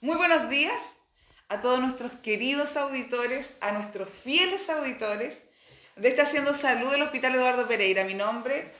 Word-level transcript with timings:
Muy 0.00 0.14
buenos 0.14 0.48
días 0.48 0.80
a 1.48 1.60
todos 1.60 1.80
nuestros 1.80 2.12
queridos 2.22 2.76
auditores, 2.76 3.52
a 3.60 3.72
nuestros 3.72 4.08
fieles 4.08 4.70
auditores 4.70 5.36
de 5.96 6.10
este 6.10 6.22
Haciendo 6.22 6.54
Salud 6.54 6.92
del 6.92 7.02
Hospital 7.02 7.34
Eduardo 7.34 7.66
Pereira. 7.66 8.04
Mi 8.04 8.14
nombre 8.14 8.70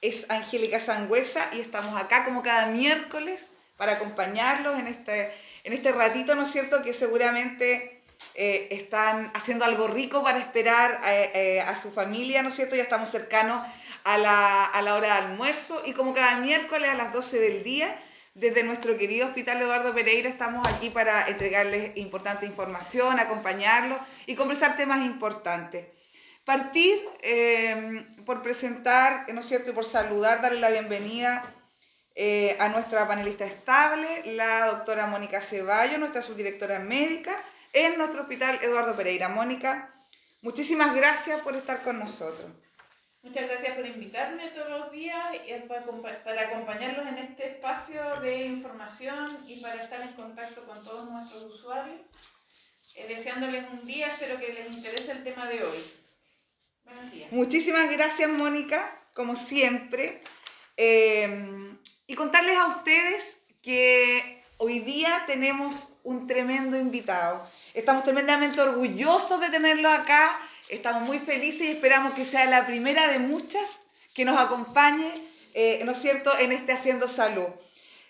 es 0.00 0.24
Angélica 0.30 0.80
Sangüesa 0.80 1.50
y 1.52 1.60
estamos 1.60 2.00
acá 2.00 2.24
como 2.24 2.42
cada 2.42 2.68
miércoles 2.68 3.50
para 3.76 3.92
acompañarlos 3.92 4.78
en 4.78 4.86
este, 4.86 5.34
en 5.64 5.74
este 5.74 5.92
ratito, 5.92 6.34
¿no 6.36 6.44
es 6.44 6.50
cierto?, 6.50 6.82
que 6.82 6.94
seguramente 6.94 8.00
eh, 8.34 8.68
están 8.70 9.30
haciendo 9.34 9.66
algo 9.66 9.88
rico 9.88 10.24
para 10.24 10.38
esperar 10.38 11.02
eh, 11.04 11.32
eh, 11.34 11.60
a 11.60 11.78
su 11.78 11.92
familia, 11.92 12.42
¿no 12.42 12.48
es 12.48 12.56
cierto? 12.56 12.76
Ya 12.76 12.84
estamos 12.84 13.10
cercanos 13.10 13.62
a 14.04 14.16
la, 14.16 14.64
a 14.64 14.80
la 14.80 14.94
hora 14.94 15.08
de 15.08 15.26
almuerzo 15.26 15.82
y 15.84 15.92
como 15.92 16.14
cada 16.14 16.36
miércoles 16.36 16.88
a 16.88 16.94
las 16.94 17.12
12 17.12 17.38
del 17.38 17.62
día 17.62 17.94
desde 18.34 18.62
nuestro 18.62 18.96
querido 18.96 19.26
Hospital 19.26 19.60
Eduardo 19.60 19.94
Pereira 19.94 20.28
estamos 20.28 20.66
aquí 20.66 20.88
para 20.90 21.28
entregarles 21.28 21.96
importante 21.96 22.46
información, 22.46 23.20
acompañarlos 23.20 24.00
y 24.26 24.34
conversar 24.36 24.76
temas 24.76 25.04
importantes. 25.04 25.86
Partir 26.44 26.98
eh, 27.22 28.06
por 28.24 28.42
presentar, 28.42 29.32
¿no 29.32 29.40
es 29.40 29.46
cierto?, 29.46 29.70
y 29.70 29.74
por 29.74 29.84
saludar, 29.84 30.40
darle 30.40 30.60
la 30.60 30.70
bienvenida 30.70 31.54
eh, 32.14 32.56
a 32.58 32.68
nuestra 32.68 33.06
panelista 33.06 33.44
estable, 33.44 34.34
la 34.34 34.66
doctora 34.66 35.06
Mónica 35.06 35.40
Ceballos, 35.40 35.98
nuestra 35.98 36.22
subdirectora 36.22 36.80
médica 36.80 37.36
en 37.72 37.96
nuestro 37.96 38.22
Hospital 38.22 38.58
Eduardo 38.62 38.96
Pereira. 38.96 39.28
Mónica, 39.28 39.94
muchísimas 40.40 40.94
gracias 40.94 41.40
por 41.42 41.54
estar 41.54 41.82
con 41.82 41.98
nosotros. 41.98 42.50
Muchas 43.22 43.48
gracias 43.48 43.76
por 43.76 43.86
invitarme 43.86 44.48
todos 44.48 44.68
los 44.68 44.90
días 44.90 45.24
para 46.24 46.48
acompañarlos 46.48 47.06
en 47.06 47.18
este 47.18 47.52
espacio 47.52 48.20
de 48.20 48.46
información 48.46 49.26
y 49.46 49.60
para 49.60 49.84
estar 49.84 50.00
en 50.02 50.12
contacto 50.14 50.64
con 50.64 50.82
todos 50.82 51.08
nuestros 51.08 51.44
usuarios. 51.44 52.00
Eh, 52.96 53.06
deseándoles 53.06 53.64
un 53.70 53.86
día, 53.86 54.08
espero 54.08 54.40
que 54.40 54.52
les 54.52 54.76
interese 54.76 55.12
el 55.12 55.22
tema 55.22 55.48
de 55.48 55.62
hoy. 55.62 55.78
Buenos 56.84 57.12
días. 57.12 57.30
Muchísimas 57.30 57.88
gracias, 57.90 58.28
Mónica, 58.28 59.00
como 59.14 59.36
siempre. 59.36 60.20
Eh, 60.76 61.76
y 62.08 62.14
contarles 62.16 62.58
a 62.58 62.66
ustedes 62.66 63.38
que 63.62 64.42
hoy 64.56 64.80
día 64.80 65.22
tenemos 65.28 65.94
un 66.02 66.26
tremendo 66.26 66.76
invitado. 66.76 67.48
Estamos 67.72 68.02
tremendamente 68.02 68.60
orgullosos 68.60 69.40
de 69.40 69.48
tenerlo 69.48 69.88
acá 69.90 70.36
Estamos 70.72 71.02
muy 71.02 71.18
felices 71.18 71.60
y 71.60 71.72
esperamos 71.72 72.14
que 72.14 72.24
sea 72.24 72.46
la 72.46 72.66
primera 72.66 73.08
de 73.08 73.18
muchas 73.18 73.68
que 74.14 74.24
nos 74.24 74.40
acompañe, 74.40 75.12
eh, 75.52 75.82
¿no 75.84 75.92
es 75.92 75.98
cierto?, 75.98 76.32
en 76.38 76.50
este 76.50 76.72
Haciendo 76.72 77.08
Salud. 77.08 77.48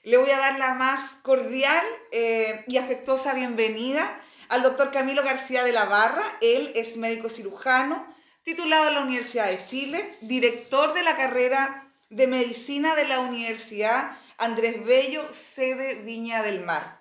Le 0.05 0.17
voy 0.17 0.31
a 0.31 0.39
dar 0.39 0.61
la 0.61 0.75
más 0.75 1.01
cordial 1.23 1.85
eh, 2.13 2.63
y 2.69 2.77
afectuosa 2.77 3.35
bienvenida 3.35 4.23
al 4.49 4.63
doctor 4.63 4.93
Camilo 4.93 5.25
García 5.25 5.65
de 5.65 5.73
la 5.73 5.87
Barra. 5.87 6.23
Él 6.41 6.71
es 6.77 6.97
médico 6.97 7.29
cirujano, 7.31 8.07
titulado 8.45 8.87
en 8.87 8.95
la 8.95 9.01
Universidad 9.01 9.49
de 9.49 9.67
Chile, 9.67 10.17
director 10.21 10.95
de 10.95 11.03
la 11.03 11.17
carrera 11.17 11.91
de 12.11 12.29
medicina 12.29 12.95
de 12.95 13.09
la 13.09 13.19
Universidad 13.19 14.17
Andrés 14.39 14.85
Bello, 14.85 15.29
sede 15.33 15.97
Viña 15.97 16.45
del 16.45 16.61
Mar. 16.61 17.01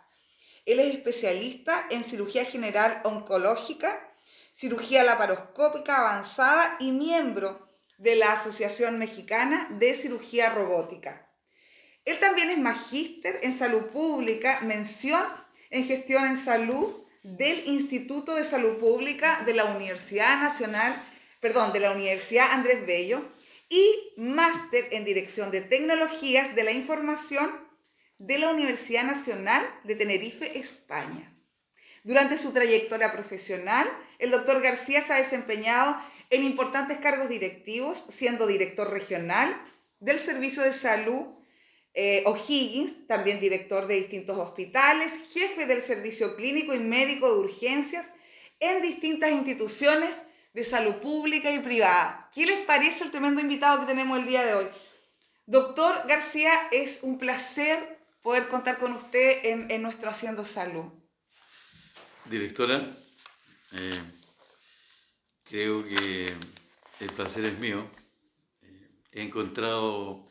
Él 0.65 0.79
es 0.79 0.95
especialista 0.95 1.85
en 1.91 2.03
cirugía 2.03 2.45
general 2.45 3.01
oncológica 3.03 4.07
cirugía 4.53 5.03
laparoscópica 5.03 5.99
avanzada 5.99 6.77
y 6.79 6.91
miembro 6.91 7.69
de 7.97 8.15
la 8.15 8.33
Asociación 8.33 8.97
Mexicana 8.97 9.67
de 9.71 9.93
Cirugía 9.93 10.49
Robótica. 10.49 11.29
Él 12.05 12.19
también 12.19 12.49
es 12.49 12.57
magíster 12.57 13.39
en 13.43 13.57
salud 13.57 13.87
pública, 13.87 14.61
mención 14.61 15.23
en 15.69 15.85
gestión 15.85 16.25
en 16.25 16.37
salud 16.37 17.03
del 17.23 17.67
Instituto 17.67 18.35
de 18.35 18.43
Salud 18.43 18.77
Pública 18.77 19.43
de 19.45 19.53
la 19.53 19.65
Universidad 19.65 20.41
Nacional, 20.41 21.03
perdón, 21.39 21.71
de 21.73 21.79
la 21.79 21.91
Universidad 21.91 22.51
Andrés 22.51 22.85
Bello 22.85 23.31
y 23.69 24.13
máster 24.17 24.87
en 24.91 25.05
dirección 25.05 25.51
de 25.51 25.61
tecnologías 25.61 26.55
de 26.55 26.63
la 26.63 26.71
información 26.71 27.51
de 28.17 28.39
la 28.39 28.49
Universidad 28.49 29.03
Nacional 29.03 29.65
de 29.83 29.95
Tenerife, 29.95 30.59
España. 30.59 31.35
Durante 32.03 32.37
su 32.37 32.51
trayectoria 32.51 33.11
profesional, 33.11 33.87
el 34.21 34.29
doctor 34.31 34.61
García 34.61 35.03
se 35.05 35.13
ha 35.13 35.17
desempeñado 35.17 35.97
en 36.29 36.43
importantes 36.43 36.99
cargos 36.99 37.27
directivos, 37.27 38.05
siendo 38.09 38.47
director 38.47 38.89
regional 38.89 39.59
del 39.99 40.19
Servicio 40.19 40.61
de 40.61 40.73
Salud 40.73 41.25
eh, 41.93 42.23
O'Higgins, 42.25 43.07
también 43.07 43.41
director 43.41 43.87
de 43.87 43.95
distintos 43.95 44.37
hospitales, 44.37 45.11
jefe 45.33 45.65
del 45.65 45.81
Servicio 45.81 46.35
Clínico 46.35 46.73
y 46.73 46.79
Médico 46.79 47.33
de 47.33 47.39
Urgencias 47.39 48.05
en 48.59 48.81
distintas 48.81 49.31
instituciones 49.31 50.15
de 50.53 50.63
salud 50.63 50.95
pública 50.97 51.51
y 51.51 51.59
privada. 51.59 52.29
¿Qué 52.33 52.45
les 52.45 52.59
parece 52.65 53.03
el 53.03 53.11
tremendo 53.11 53.41
invitado 53.41 53.81
que 53.81 53.87
tenemos 53.87 54.19
el 54.19 54.27
día 54.27 54.43
de 54.45 54.53
hoy? 54.53 54.65
Doctor 55.47 56.07
García, 56.07 56.53
es 56.71 56.99
un 57.01 57.17
placer 57.17 57.99
poder 58.21 58.47
contar 58.49 58.77
con 58.77 58.93
usted 58.93 59.39
en, 59.43 59.71
en 59.71 59.81
nuestro 59.81 60.11
Haciendo 60.11 60.45
Salud. 60.45 60.85
Directora, 62.25 62.87
eh, 63.73 64.03
creo 65.43 65.83
que 65.83 66.25
el 66.99 67.13
placer 67.15 67.45
es 67.45 67.57
mío. 67.57 67.89
Eh, 68.61 68.89
he 69.11 69.21
encontrado 69.21 70.29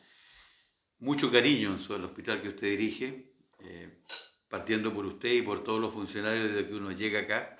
mucho 0.99 1.31
cariño 1.31 1.75
en 1.75 1.95
el 1.95 2.05
hospital 2.05 2.41
que 2.41 2.49
usted 2.49 2.67
dirige, 2.67 3.33
eh, 3.59 4.03
partiendo 4.47 4.93
por 4.93 5.05
usted 5.05 5.33
y 5.33 5.41
por 5.41 5.63
todos 5.63 5.81
los 5.81 5.93
funcionarios 5.93 6.49
desde 6.49 6.67
que 6.67 6.75
uno 6.75 6.91
llega 6.91 7.21
acá. 7.21 7.57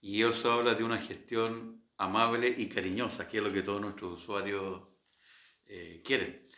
Y 0.00 0.22
eso 0.22 0.52
habla 0.52 0.74
de 0.74 0.84
una 0.84 0.98
gestión 0.98 1.82
amable 1.96 2.54
y 2.56 2.68
cariñosa, 2.68 3.28
que 3.28 3.38
es 3.38 3.44
lo 3.44 3.52
que 3.52 3.62
todos 3.62 3.80
nuestros 3.80 4.20
usuarios 4.20 4.88
quieren. 6.04 6.48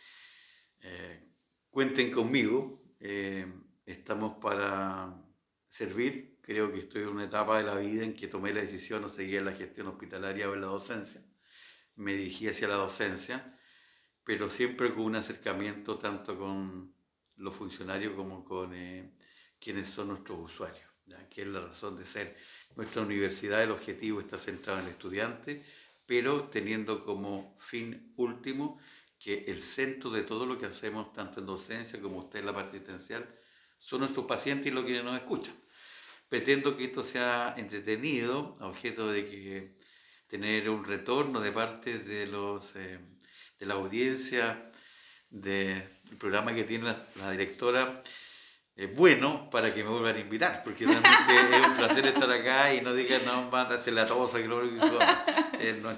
cuenten 1.69 2.11
conmigo, 2.11 2.83
estamos 3.85 4.37
para 4.41 5.15
servir 5.69 6.34
Creo 6.45 6.71
que 6.71 6.81
estoy 6.81 7.01
en 7.01 7.07
una 7.07 7.23
etapa 7.23 7.57
de 7.57 7.63
la 7.63 7.73
vida 7.73 8.03
en 8.03 8.13
que 8.13 8.27
tomé 8.27 8.53
la 8.53 8.61
decisión 8.61 9.01
de 9.01 9.09
seguir 9.09 9.41
la 9.41 9.53
gestión 9.53 9.87
hospitalaria 9.87 10.47
o 10.47 10.53
en 10.53 10.61
la 10.61 10.67
docencia. 10.67 11.19
Me 11.95 12.13
dirigí 12.13 12.47
hacia 12.47 12.67
la 12.67 12.75
docencia, 12.75 13.57
pero 14.23 14.47
siempre 14.47 14.93
con 14.93 15.05
un 15.05 15.15
acercamiento 15.15 15.97
tanto 15.97 16.37
con 16.37 16.93
los 17.37 17.55
funcionarios 17.55 18.13
como 18.13 18.45
con 18.45 18.75
eh, 18.75 19.11
quienes 19.59 19.89
son 19.89 20.09
nuestros 20.09 20.37
usuarios, 20.39 20.87
¿ya? 21.07 21.27
que 21.29 21.41
es 21.41 21.47
la 21.47 21.61
razón 21.61 21.97
de 21.97 22.05
ser. 22.05 22.37
Nuestra 22.75 23.01
universidad, 23.01 23.63
el 23.63 23.71
objetivo 23.71 24.19
está 24.19 24.37
centrado 24.37 24.81
en 24.81 24.85
el 24.85 24.91
estudiante, 24.91 25.65
pero 26.05 26.49
teniendo 26.49 27.03
como 27.03 27.57
fin 27.59 28.13
último 28.17 28.79
que 29.17 29.45
el 29.47 29.63
centro 29.63 30.11
de 30.11 30.21
todo 30.21 30.45
lo 30.45 30.59
que 30.59 30.67
hacemos, 30.67 31.11
tanto 31.11 31.39
en 31.39 31.47
docencia 31.47 31.99
como 31.99 32.19
usted 32.19 32.41
en 32.41 32.45
la 32.45 32.53
parte 32.53 32.77
asistencial, 32.77 33.27
son 33.79 34.01
nuestros 34.01 34.27
pacientes 34.27 34.67
y 34.67 34.71
los 34.75 34.85
que 34.85 35.01
nos 35.01 35.17
escuchan 35.17 35.64
pretendo 36.29 36.75
que 36.75 36.85
esto 36.85 37.03
sea 37.03 37.53
entretenido, 37.57 38.57
a 38.59 38.67
objeto 38.67 39.11
de 39.11 39.25
que 39.25 39.75
tener 40.27 40.69
un 40.69 40.83
retorno 40.83 41.39
de 41.39 41.51
parte 41.51 41.99
de, 41.99 42.27
los, 42.27 42.75
eh, 42.75 42.99
de 43.59 43.65
la 43.65 43.75
audiencia 43.75 44.71
del 45.29 45.83
programa 46.19 46.53
que 46.55 46.63
tiene 46.63 46.93
la, 47.15 47.31
directora 47.31 48.03
es 48.75 48.93
bueno 48.93 49.49
para 49.49 49.73
que 49.73 49.83
me 49.83 49.89
vuelvan 49.89 50.15
a 50.15 50.19
invitar, 50.19 50.63
porque 50.63 50.85
realmente 50.85 51.33
es 51.33 51.67
un 51.67 51.77
placer 51.77 52.05
estar 52.07 52.29
acá 52.29 52.73
y 52.73 52.81
no 52.81 52.93
digan, 52.93 53.23
no, 53.25 53.49
van 53.49 53.71
a 53.71 53.75
hacer 53.75 53.93
la 53.93 54.05
tosa, 54.05 54.39
que 54.39 54.47
lo 54.47 54.61
eh, 54.63 55.79
no, 55.81 55.91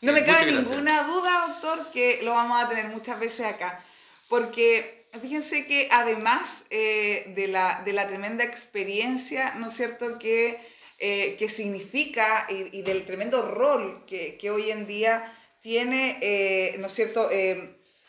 no 0.00 0.12
me 0.12 0.24
cabe 0.24 0.50
ninguna 0.50 1.04
duda, 1.04 1.46
doctor, 1.48 1.92
que 1.92 2.20
lo 2.24 2.32
vamos 2.32 2.60
a 2.60 2.68
tener 2.68 2.88
muchas 2.88 3.20
veces 3.20 3.46
acá, 3.46 3.84
porque 4.28 5.01
Fíjense 5.20 5.66
que 5.66 5.88
además 5.90 6.64
eh, 6.70 7.32
de, 7.36 7.46
la, 7.46 7.82
de, 7.84 7.92
la, 7.92 8.08
tremenda 8.08 8.44
experiencia, 8.44 9.52
¿no 9.56 9.66
es 9.66 9.74
cierto?, 9.74 10.18
que, 10.18 10.58
eh, 10.98 11.36
que 11.38 11.50
significa 11.50 12.46
y, 12.48 12.80
del 12.80 13.04
tremendo 13.04 13.42
rol 13.42 14.06
que, 14.06 14.38
que, 14.38 14.50
hoy 14.50 14.70
en 14.70 14.86
día 14.86 15.30
tiene, 15.60 16.18
eh, 16.22 16.76
¿no 16.78 16.86
es 16.86 16.94
cierto?, 16.94 17.28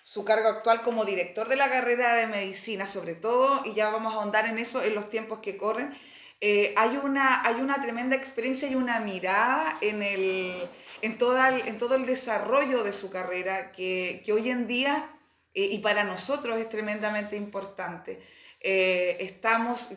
su 0.03 0.23
cargo 0.23 0.47
actual 0.47 0.81
como 0.81 1.03
director 1.03 1.49
de 1.49 1.57
la 1.57 1.69
carrera 1.69 2.15
de 2.15 2.27
medicina, 2.27 2.85
sobre 2.85 3.15
todo, 3.15 3.61
y 3.65 3.73
ya 3.73 3.89
vamos 3.89 4.13
a 4.13 4.17
ahondar 4.17 4.47
en 4.47 4.57
eso 4.57 4.81
en 4.81 4.95
los 4.95 5.09
tiempos 5.09 5.39
que 5.39 5.57
corren, 5.57 5.97
hay, 6.41 6.99
una, 7.03 7.41
hay 7.45 7.55
una 7.55 7.81
tremenda 7.81 8.15
experiencia 8.15 8.69
y 8.69 8.75
una 8.75 8.99
mirada 8.99 9.77
en, 9.81 10.03
el, 10.03 10.69
en, 11.01 11.17
toda 11.17 11.57
en 11.57 11.77
todo 11.77 11.95
el 11.95 12.05
desarrollo 12.05 12.83
de 12.83 12.93
su 12.93 13.09
carrera 13.09 13.71
que, 13.71 14.21
que 14.25 14.33
hoy 14.33 14.49
en 14.49 14.67
día 14.67 15.09
eh, 15.53 15.65
y 15.71 15.79
para 15.79 16.03
nosotros 16.03 16.57
es 16.57 16.69
tremendamente 16.69 17.35
importante. 17.35 18.21
Eh, 18.59 19.17
estamos, 19.19 19.89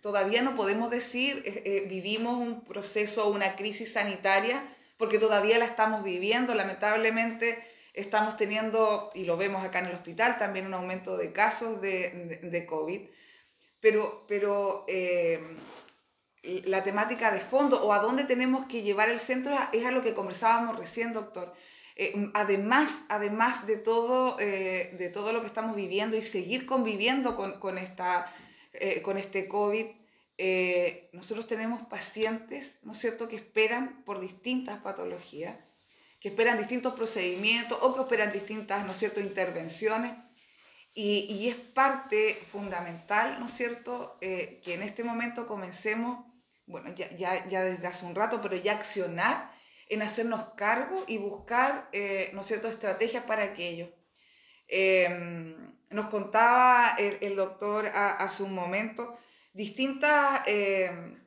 todavía 0.00 0.40
no 0.42 0.56
podemos 0.56 0.90
decir, 0.90 1.42
eh, 1.46 1.86
vivimos 1.88 2.38
un 2.38 2.64
proceso, 2.64 3.28
una 3.28 3.54
crisis 3.54 3.92
sanitaria, 3.92 4.74
porque 4.96 5.18
todavía 5.18 5.58
la 5.58 5.66
estamos 5.66 6.02
viviendo. 6.02 6.54
Lamentablemente 6.54 7.62
estamos 7.92 8.36
teniendo, 8.36 9.10
y 9.14 9.24
lo 9.24 9.36
vemos 9.36 9.64
acá 9.64 9.80
en 9.80 9.86
el 9.86 9.94
hospital, 9.94 10.38
también 10.38 10.66
un 10.66 10.74
aumento 10.74 11.16
de 11.16 11.32
casos 11.32 11.80
de, 11.80 12.66
COVID. 12.68 13.02
pero, 13.80 14.24
pero 14.26 14.84
eh, 14.86 15.40
la 16.66 16.82
temática 16.82 17.30
de 17.30 17.40
fondo 17.40 17.82
o 17.82 17.92
a 17.92 18.00
dónde 18.00 18.24
tenemos 18.24 18.66
que 18.66 18.82
llevar 18.82 19.08
el 19.08 19.20
centro 19.20 19.56
es 19.72 19.86
a 19.86 19.90
lo 19.90 20.02
que 20.02 20.14
conversábamos 20.14 20.76
recién, 20.76 21.12
doctor. 21.12 21.54
Eh, 21.96 22.30
además, 22.34 23.04
además 23.08 23.66
de, 23.66 23.76
todo, 23.76 24.38
eh, 24.40 24.94
de 24.98 25.08
todo 25.08 25.32
lo 25.32 25.40
que 25.40 25.46
estamos 25.46 25.76
viviendo 25.76 26.16
y 26.16 26.22
seguir 26.22 26.66
conviviendo 26.66 27.36
con, 27.36 27.60
con 27.60 27.78
esta, 27.78 28.32
con 29.02 29.16
este 29.18 29.46
COVID, 29.46 29.86
nosotros 31.12 31.46
tenemos 31.46 31.82
pacientes, 31.82 32.76
¿no 32.82 32.92
es 32.92 32.98
cierto?, 32.98 33.28
que 33.28 33.36
esperan 33.36 34.02
por 34.04 34.20
distintas 34.20 34.80
patologías, 34.80 35.56
que 36.18 36.30
esperan 36.30 36.58
distintos 36.58 36.94
procedimientos 36.94 37.78
o 37.80 37.94
que 37.94 38.00
esperan 38.00 38.32
distintas, 38.32 38.84
¿no 38.84 38.90
es 38.90 38.98
cierto?, 38.98 39.20
intervenciones. 39.20 40.14
Y, 40.92 41.26
y, 41.28 41.48
es 41.48 41.56
parte 41.56 42.34
fundamental, 42.50 43.38
¿no 43.38 43.46
es 43.46 43.52
cierto?, 43.52 44.18
que 44.20 44.60
en 44.64 44.82
este 44.82 45.04
momento 45.04 45.46
comencemos 45.46 46.24
bueno, 46.66 46.94
ya, 46.94 47.10
ya, 47.16 47.46
ya 47.48 47.62
desde 47.62 47.86
hace 47.86 48.06
un 48.06 48.14
rato, 48.14 48.40
pero 48.40 48.56
ya 48.56 48.72
accionar 48.72 49.53
en 49.88 50.02
hacernos 50.02 50.54
cargo 50.56 51.04
y 51.06 51.18
buscar, 51.18 51.88
eh, 51.92 52.30
¿no 52.32 52.42
cierto?, 52.42 52.68
estrategias 52.68 53.24
para 53.24 53.44
aquello. 53.44 53.92
Em, 54.68 55.74
nos 55.90 56.06
contaba 56.06 56.96
el, 56.98 57.36
doctor 57.36 57.86
hace 57.86 58.42
un 58.42 58.54
momento 58.54 59.18
distintas 59.52 60.42
em, 60.46 61.22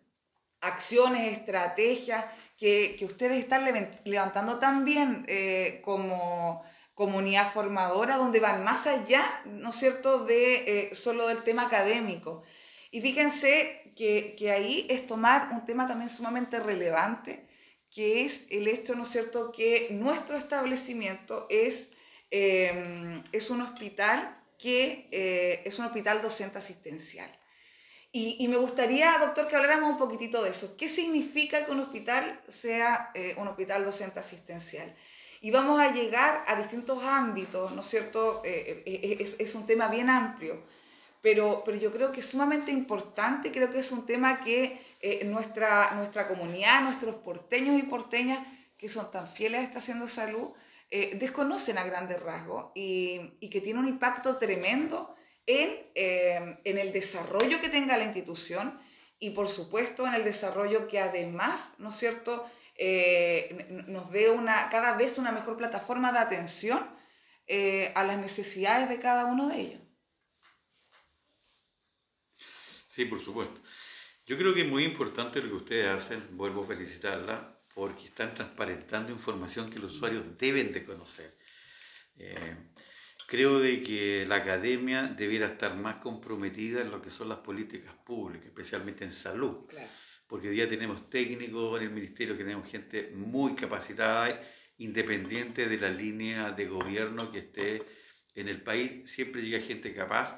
acciones, 0.61 1.37
estrategias 1.37 2.25
que, 2.57 2.95
que, 2.97 3.05
ustedes 3.05 3.37
están 3.39 3.63
levantando 4.03 4.59
también 4.59 5.25
eh, 5.27 5.81
como 5.83 6.63
comunidad 6.97 7.53
formadora, 7.53 8.17
donde 8.17 8.39
van 8.39 8.63
más 8.63 8.87
allá, 8.87 9.41
¿no 9.45 9.71
cierto?, 9.71 10.25
de 10.25 10.89
eh, 10.89 10.95
solo 10.95 11.27
del 11.27 11.43
tema 11.43 11.67
académico. 11.67 12.41
Y 12.89 13.01
fíjense 13.01 13.93
que, 13.95 14.35
que, 14.35 14.51
ahí 14.51 14.87
es 14.89 15.05
tomar 15.05 15.49
un 15.51 15.63
tema 15.63 15.85
también 15.87 16.09
sumamente 16.09 16.59
relevante, 16.59 17.46
que 17.97 18.25
es 18.25 18.45
el 18.51 18.67
hecho, 18.67 18.93
¿no 18.93 19.05
es 19.05 19.09
cierto?, 19.09 19.51
que 19.51 19.87
nuestro 19.89 20.37
establecimiento 20.37 21.47
es, 21.49 21.89
em, 22.29 23.23
es 23.31 23.49
un 23.49 23.61
hospital 23.61 24.39
que 24.59 25.07
eh, 25.11 25.63
es 25.65 25.79
un 25.79 25.85
hospital 25.85 26.21
docente 26.21 26.59
asistencial. 26.59 27.27
Y, 28.11 28.37
y, 28.39 28.47
me 28.49 28.57
gustaría, 28.57 29.17
doctor, 29.17 29.47
que 29.47 29.55
habláramos 29.55 29.89
un 29.89 29.97
poquitito 29.97 30.43
de 30.43 30.51
eso. 30.51 30.77
¿Qué 30.77 30.87
significa 30.89 31.65
que 31.65 31.71
un 31.71 31.79
hospital 31.79 32.39
sea 32.47 33.09
eh, 33.15 33.33
un 33.39 33.47
hospital 33.47 33.83
docente 33.83 34.19
asistencial? 34.19 34.95
Y 35.41 35.49
vamos 35.49 35.79
a 35.79 35.91
llegar 35.91 36.43
a 36.45 36.55
distintos 36.55 37.03
ámbitos, 37.03 37.73
¿no 37.73 37.81
es 37.81 37.87
cierto? 37.87 38.43
Eh, 38.45 38.83
es, 39.19 39.35
es 39.39 39.55
un 39.55 39.65
tema 39.65 39.87
bien 39.87 40.11
amplio 40.11 40.61
pero, 41.21 41.63
pero 41.65 41.77
yo 41.77 41.91
creo 41.91 42.11
que 42.11 42.21
es 42.21 42.25
sumamente 42.25 42.71
importante, 42.71 43.51
creo 43.51 43.71
que 43.71 43.79
es 43.79 43.91
un 43.91 44.05
tema 44.05 44.41
que 44.43 44.79
eh, 44.99 45.25
nuestra, 45.25 45.91
nuestra 45.91 46.27
comunidad, 46.27 46.81
nuestros 46.81 47.15
porteños 47.17 47.77
y 47.77 47.83
porteñas 47.83 48.47
que 48.77 48.89
son 48.89 49.11
tan 49.11 49.27
fieles 49.27 49.59
a 49.59 49.63
esta 49.63 49.77
haciendo 49.77 50.07
salud, 50.07 50.53
eh, 50.89 51.15
desconocen 51.19 51.77
a 51.77 51.83
grandes 51.83 52.19
rasgos 52.21 52.71
y, 52.73 53.37
y, 53.39 53.49
que 53.49 53.61
tiene 53.61 53.79
un 53.79 53.87
impacto 53.87 54.37
tremendo 54.37 55.15
en, 55.45 55.69
eh, 55.93 56.57
en 56.63 56.77
el 56.77 56.91
desarrollo 56.93 57.61
que 57.61 57.69
tenga 57.69 57.97
la 57.97 58.05
institución 58.05 58.79
y 59.19 59.31
por 59.31 59.49
supuesto 59.49 60.07
en 60.07 60.13
el 60.13 60.23
desarrollo 60.23 60.87
que 60.87 60.99
además, 60.99 61.71
¿no 61.77 61.89
es 61.89 61.95
cierto?, 61.95 62.49
nos 63.87 64.11
dé 64.11 64.29
una, 64.29 64.69
cada 64.69 64.95
vez 64.95 65.17
una 65.17 65.31
mejor 65.31 65.57
plataforma 65.57 66.11
de 66.11 66.19
atención 66.19 66.77
a 67.95 68.03
las 68.03 68.19
necesidades 68.19 68.87
de 68.87 68.99
cada 68.99 69.25
uno 69.25 69.49
de 69.49 69.59
ellos. 69.59 69.81
Sí, 72.89 73.05
por 73.05 73.19
supuesto. 73.19 73.59
Yo 74.27 74.37
creo 74.37 74.53
que 74.53 74.63
es 74.63 74.67
muy 74.67 74.83
importante 74.83 75.41
lo 75.41 75.47
que 75.47 75.55
ustedes 75.55 75.87
hacen, 75.87 76.21
vuelvo 76.35 76.65
a 76.65 76.67
felicitarla, 76.67 77.61
porque 77.73 78.07
están 78.07 78.35
transparentando 78.35 79.13
información 79.13 79.69
que 79.69 79.79
los 79.79 79.95
usuarios 79.95 80.37
deben 80.37 80.73
de 80.73 80.83
conocer. 80.83 81.33
Eh, 82.17 82.35
creo 83.25 83.57
de 83.59 83.81
que 83.81 84.25
la 84.27 84.35
academia 84.35 85.03
debiera 85.03 85.47
estar 85.47 85.77
más 85.77 85.95
comprometida 85.95 86.81
en 86.81 86.91
lo 86.91 87.01
que 87.01 87.09
son 87.09 87.29
las 87.29 87.37
políticas 87.37 87.93
públicas, 88.05 88.47
especialmente 88.47 89.05
en 89.05 89.13
salud. 89.13 89.65
Porque 90.27 90.49
hoy 90.49 90.55
día 90.55 90.67
tenemos 90.67 91.09
técnicos 91.09 91.79
en 91.79 91.87
el 91.87 91.93
ministerio, 91.93 92.35
que 92.35 92.43
tenemos 92.43 92.67
gente 92.67 93.13
muy 93.15 93.55
capacitada, 93.55 94.41
independiente 94.77 95.69
de 95.69 95.77
la 95.77 95.89
línea 95.89 96.51
de 96.51 96.65
gobierno 96.65 97.31
que 97.31 97.39
esté 97.39 97.81
en 98.35 98.49
el 98.49 98.61
país, 98.61 99.09
siempre 99.09 99.41
llega 99.41 99.65
gente 99.65 99.93
capaz 99.93 100.37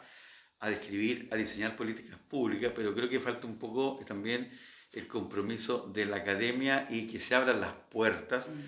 a 0.59 0.69
describir, 0.69 1.27
a 1.31 1.35
diseñar 1.35 1.75
políticas 1.75 2.19
públicas, 2.19 2.71
pero 2.75 2.93
creo 2.93 3.09
que 3.09 3.19
falta 3.19 3.47
un 3.47 3.57
poco 3.57 3.99
también 4.05 4.51
el 4.91 5.07
compromiso 5.07 5.89
de 5.93 6.05
la 6.05 6.17
academia 6.17 6.87
y 6.89 7.07
que 7.07 7.19
se 7.19 7.35
abran 7.35 7.61
las 7.61 7.73
puertas, 7.89 8.47
mm. 8.47 8.59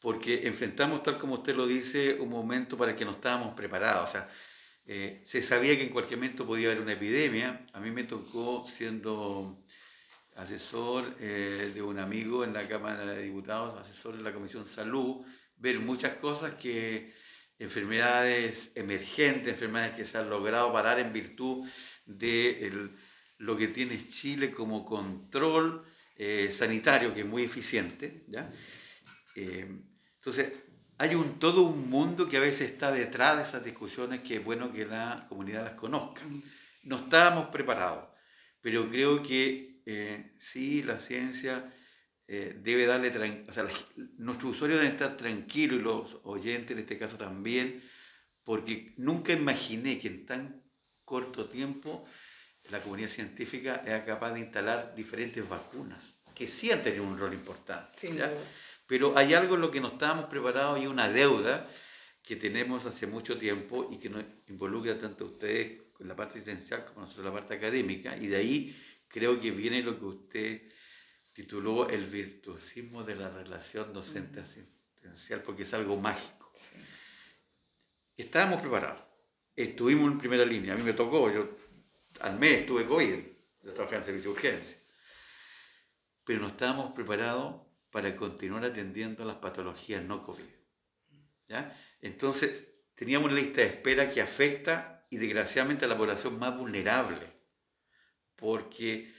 porque 0.00 0.46
enfrentamos, 0.46 1.02
tal 1.02 1.18
como 1.18 1.34
usted 1.34 1.54
lo 1.54 1.66
dice, 1.66 2.14
un 2.20 2.28
momento 2.28 2.76
para 2.76 2.92
el 2.92 2.96
que 2.96 3.04
no 3.04 3.12
estábamos 3.12 3.54
preparados. 3.54 4.10
O 4.10 4.12
sea, 4.12 4.28
eh, 4.84 5.22
se 5.24 5.42
sabía 5.42 5.76
que 5.76 5.84
en 5.84 5.90
cualquier 5.90 6.18
momento 6.18 6.46
podía 6.46 6.68
haber 6.68 6.82
una 6.82 6.92
epidemia. 6.92 7.66
A 7.72 7.80
mí 7.80 7.90
me 7.90 8.04
tocó, 8.04 8.66
siendo 8.66 9.64
asesor 10.36 11.16
eh, 11.20 11.70
de 11.72 11.82
un 11.82 11.98
amigo 11.98 12.44
en 12.44 12.52
la 12.52 12.66
Cámara 12.66 13.04
de 13.04 13.22
Diputados, 13.22 13.78
asesor 13.80 14.16
de 14.16 14.22
la 14.22 14.32
Comisión 14.32 14.66
Salud, 14.66 15.24
ver 15.56 15.78
muchas 15.78 16.14
cosas 16.14 16.54
que 16.54 17.12
enfermedades 17.62 18.72
emergentes, 18.74 19.54
enfermedades 19.54 19.94
que 19.94 20.04
se 20.04 20.18
han 20.18 20.28
logrado 20.28 20.72
parar 20.72 20.98
en 20.98 21.12
virtud 21.12 21.68
de 22.04 22.90
lo 23.38 23.56
que 23.56 23.68
tiene 23.68 24.06
Chile 24.08 24.52
como 24.52 24.84
control 24.84 25.84
eh, 26.16 26.50
sanitario, 26.52 27.14
que 27.14 27.20
es 27.20 27.26
muy 27.26 27.44
eficiente. 27.44 28.24
¿ya? 28.28 28.50
Eh, 29.36 29.68
entonces, 30.16 30.52
hay 30.98 31.14
un, 31.14 31.38
todo 31.38 31.62
un 31.62 31.88
mundo 31.88 32.28
que 32.28 32.36
a 32.36 32.40
veces 32.40 32.70
está 32.70 32.92
detrás 32.92 33.36
de 33.36 33.42
esas 33.42 33.64
discusiones 33.64 34.20
que 34.20 34.36
es 34.36 34.44
bueno 34.44 34.72
que 34.72 34.84
la 34.84 35.26
comunidad 35.28 35.64
las 35.64 35.74
conozca. 35.74 36.22
No 36.82 36.96
estábamos 36.96 37.48
preparados, 37.48 38.08
pero 38.60 38.88
creo 38.90 39.22
que 39.22 39.82
eh, 39.86 40.34
sí, 40.38 40.82
la 40.82 40.98
ciencia 40.98 41.72
eh, 42.34 42.56
debe 42.62 42.86
darle, 42.86 43.44
o 43.46 43.52
sea, 43.52 43.68
nuestros 44.16 44.52
usuarios 44.52 44.80
deben 44.80 44.94
estar 44.94 45.18
tranquilos 45.18 45.78
y 45.78 45.82
los 45.82 46.20
oyentes 46.24 46.70
en 46.70 46.78
este 46.78 46.96
caso 46.96 47.18
también, 47.18 47.82
porque 48.42 48.94
nunca 48.96 49.34
imaginé 49.34 49.98
que 49.98 50.08
en 50.08 50.24
tan 50.24 50.62
corto 51.04 51.50
tiempo 51.50 52.06
la 52.70 52.80
comunidad 52.80 53.10
científica 53.10 53.82
era 53.84 54.06
capaz 54.06 54.32
de 54.32 54.40
instalar 54.40 54.94
diferentes 54.94 55.46
vacunas, 55.46 56.22
que 56.34 56.46
sí 56.46 56.70
han 56.70 56.82
tenido 56.82 57.04
un 57.04 57.18
rol 57.18 57.34
importante. 57.34 58.08
Pero 58.86 59.14
hay 59.14 59.34
algo 59.34 59.56
en 59.56 59.60
lo 59.60 59.70
que 59.70 59.82
no 59.82 59.88
estábamos 59.88 60.24
preparados 60.30 60.80
y 60.80 60.86
una 60.86 61.10
deuda 61.10 61.68
que 62.22 62.36
tenemos 62.36 62.86
hace 62.86 63.06
mucho 63.06 63.36
tiempo 63.36 63.90
y 63.92 63.98
que 63.98 64.08
nos 64.08 64.24
involucra 64.48 64.98
tanto 64.98 65.24
a 65.24 65.26
ustedes 65.28 65.82
en 66.00 66.08
la 66.08 66.16
parte 66.16 66.38
asistencial 66.38 66.86
como 66.86 67.02
nosotros 67.02 67.26
en 67.26 67.34
la 67.34 67.38
parte 67.38 67.56
académica, 67.56 68.16
y 68.16 68.28
de 68.28 68.36
ahí 68.38 68.82
creo 69.06 69.38
que 69.38 69.50
viene 69.50 69.82
lo 69.82 69.98
que 69.98 70.04
usted 70.06 70.71
tituló 71.32 71.88
El 71.88 72.06
virtuosismo 72.06 73.04
de 73.04 73.16
la 73.16 73.30
relación 73.30 73.92
docente-asistencial, 73.92 75.42
porque 75.42 75.62
es 75.62 75.74
algo 75.74 75.96
mágico. 75.96 76.52
Estábamos 78.16 78.60
preparados, 78.60 79.02
estuvimos 79.56 80.12
en 80.12 80.18
primera 80.18 80.44
línea, 80.44 80.74
a 80.74 80.76
mí 80.76 80.82
me 80.82 80.92
tocó, 80.92 81.30
yo 81.30 81.56
al 82.20 82.38
mes 82.38 82.66
tuve 82.66 82.86
COVID, 82.86 83.18
yo 83.62 83.72
trabajaba 83.72 83.98
en 83.98 84.04
servicio 84.04 84.30
de 84.30 84.36
urgencia, 84.36 84.78
pero 86.24 86.40
no 86.40 86.48
estábamos 86.48 86.92
preparados 86.92 87.62
para 87.90 88.14
continuar 88.16 88.64
atendiendo 88.64 89.24
las 89.24 89.36
patologías 89.36 90.02
no 90.04 90.22
COVID. 90.24 90.44
¿ya? 91.48 91.76
Entonces, 92.00 92.68
teníamos 92.94 93.30
una 93.30 93.40
lista 93.40 93.62
de 93.62 93.68
espera 93.68 94.10
que 94.10 94.20
afecta 94.20 95.06
y 95.10 95.16
desgraciadamente 95.16 95.84
a 95.84 95.88
la 95.88 95.96
población 95.96 96.38
más 96.38 96.56
vulnerable, 96.56 97.26
porque 98.36 99.12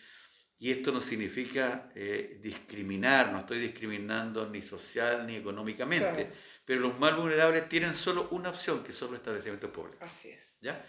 y 0.64 0.72
esto 0.72 0.94
no 0.94 1.02
significa 1.02 1.90
eh, 1.94 2.40
discriminar, 2.42 3.34
no 3.34 3.40
estoy 3.40 3.60
discriminando 3.60 4.48
ni 4.48 4.62
social 4.62 5.28
ni 5.28 5.36
económicamente, 5.36 6.32
pero 6.64 6.80
los 6.80 6.98
más 6.98 7.18
vulnerables 7.18 7.68
tienen 7.68 7.94
solo 7.94 8.30
una 8.32 8.52
opción, 8.52 8.82
que 8.82 8.94
son 8.94 9.10
los 9.12 9.20
establecimientos 9.20 9.70
públicos. 9.72 10.00
Así 10.02 10.30
es. 10.30 10.56
¿Ya? 10.62 10.82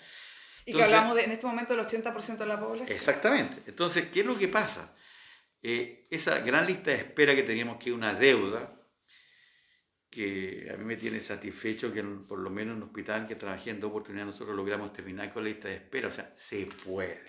y 0.65 0.75
que 0.75 0.81
hablamos 0.81 1.17
de, 1.17 1.25
en 1.25 1.33
este 1.33 1.45
momento 1.45 1.75
del 1.75 1.85
80% 1.85 2.37
de 2.37 2.47
la 2.47 2.61
población. 2.61 2.97
Exactamente. 2.97 3.63
Entonces, 3.67 4.11
¿qué 4.13 4.21
es 4.21 4.27
lo 4.27 4.39
que 4.39 4.47
pasa? 4.47 4.95
Eh, 5.61 6.07
esa 6.09 6.39
gran 6.39 6.69
lista 6.69 6.93
de 6.93 6.99
espera 6.99 7.35
que 7.35 7.43
teníamos, 7.43 7.79
que 7.79 7.91
es 7.91 7.97
una 7.97 8.15
deuda, 8.15 8.73
que 10.15 10.71
a 10.73 10.77
mí 10.77 10.85
me 10.85 10.97
tiene 10.97 11.21
satisfecho 11.21 11.93
que 11.93 12.03
por 12.03 12.39
lo 12.39 12.49
menos 12.49 12.77
en 12.77 12.83
un 12.83 12.89
hospital 12.89 13.27
que 13.27 13.35
trabajé 13.35 13.71
en 13.71 13.81
dos 13.81 13.91
oportunidades 13.91 14.33
nosotros 14.33 14.57
logramos 14.57 14.93
terminar 14.93 15.33
con 15.33 15.43
la 15.43 15.51
lista 15.51 15.69
de 15.69 15.77
espera. 15.77 16.09
O 16.09 16.13
sea, 16.13 16.33
se 16.37 16.67
puede. 16.67 17.27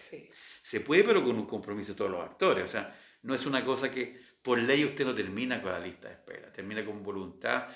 Se 0.61 0.79
puede, 0.81 1.03
pero 1.03 1.23
con 1.23 1.35
un 1.35 1.45
compromiso 1.45 1.93
de 1.93 1.97
todos 1.97 2.11
los 2.11 2.21
actores. 2.21 2.63
O 2.65 2.67
sea, 2.67 2.95
no 3.23 3.33
es 3.33 3.45
una 3.45 3.65
cosa 3.65 3.89
que 3.89 4.19
por 4.41 4.59
ley 4.59 4.85
usted 4.85 5.03
no 5.03 5.15
termina 5.15 5.61
con 5.61 5.71
la 5.71 5.79
lista 5.79 6.07
de 6.07 6.13
espera, 6.13 6.53
termina 6.53 6.85
con 6.85 7.01
voluntad 7.03 7.67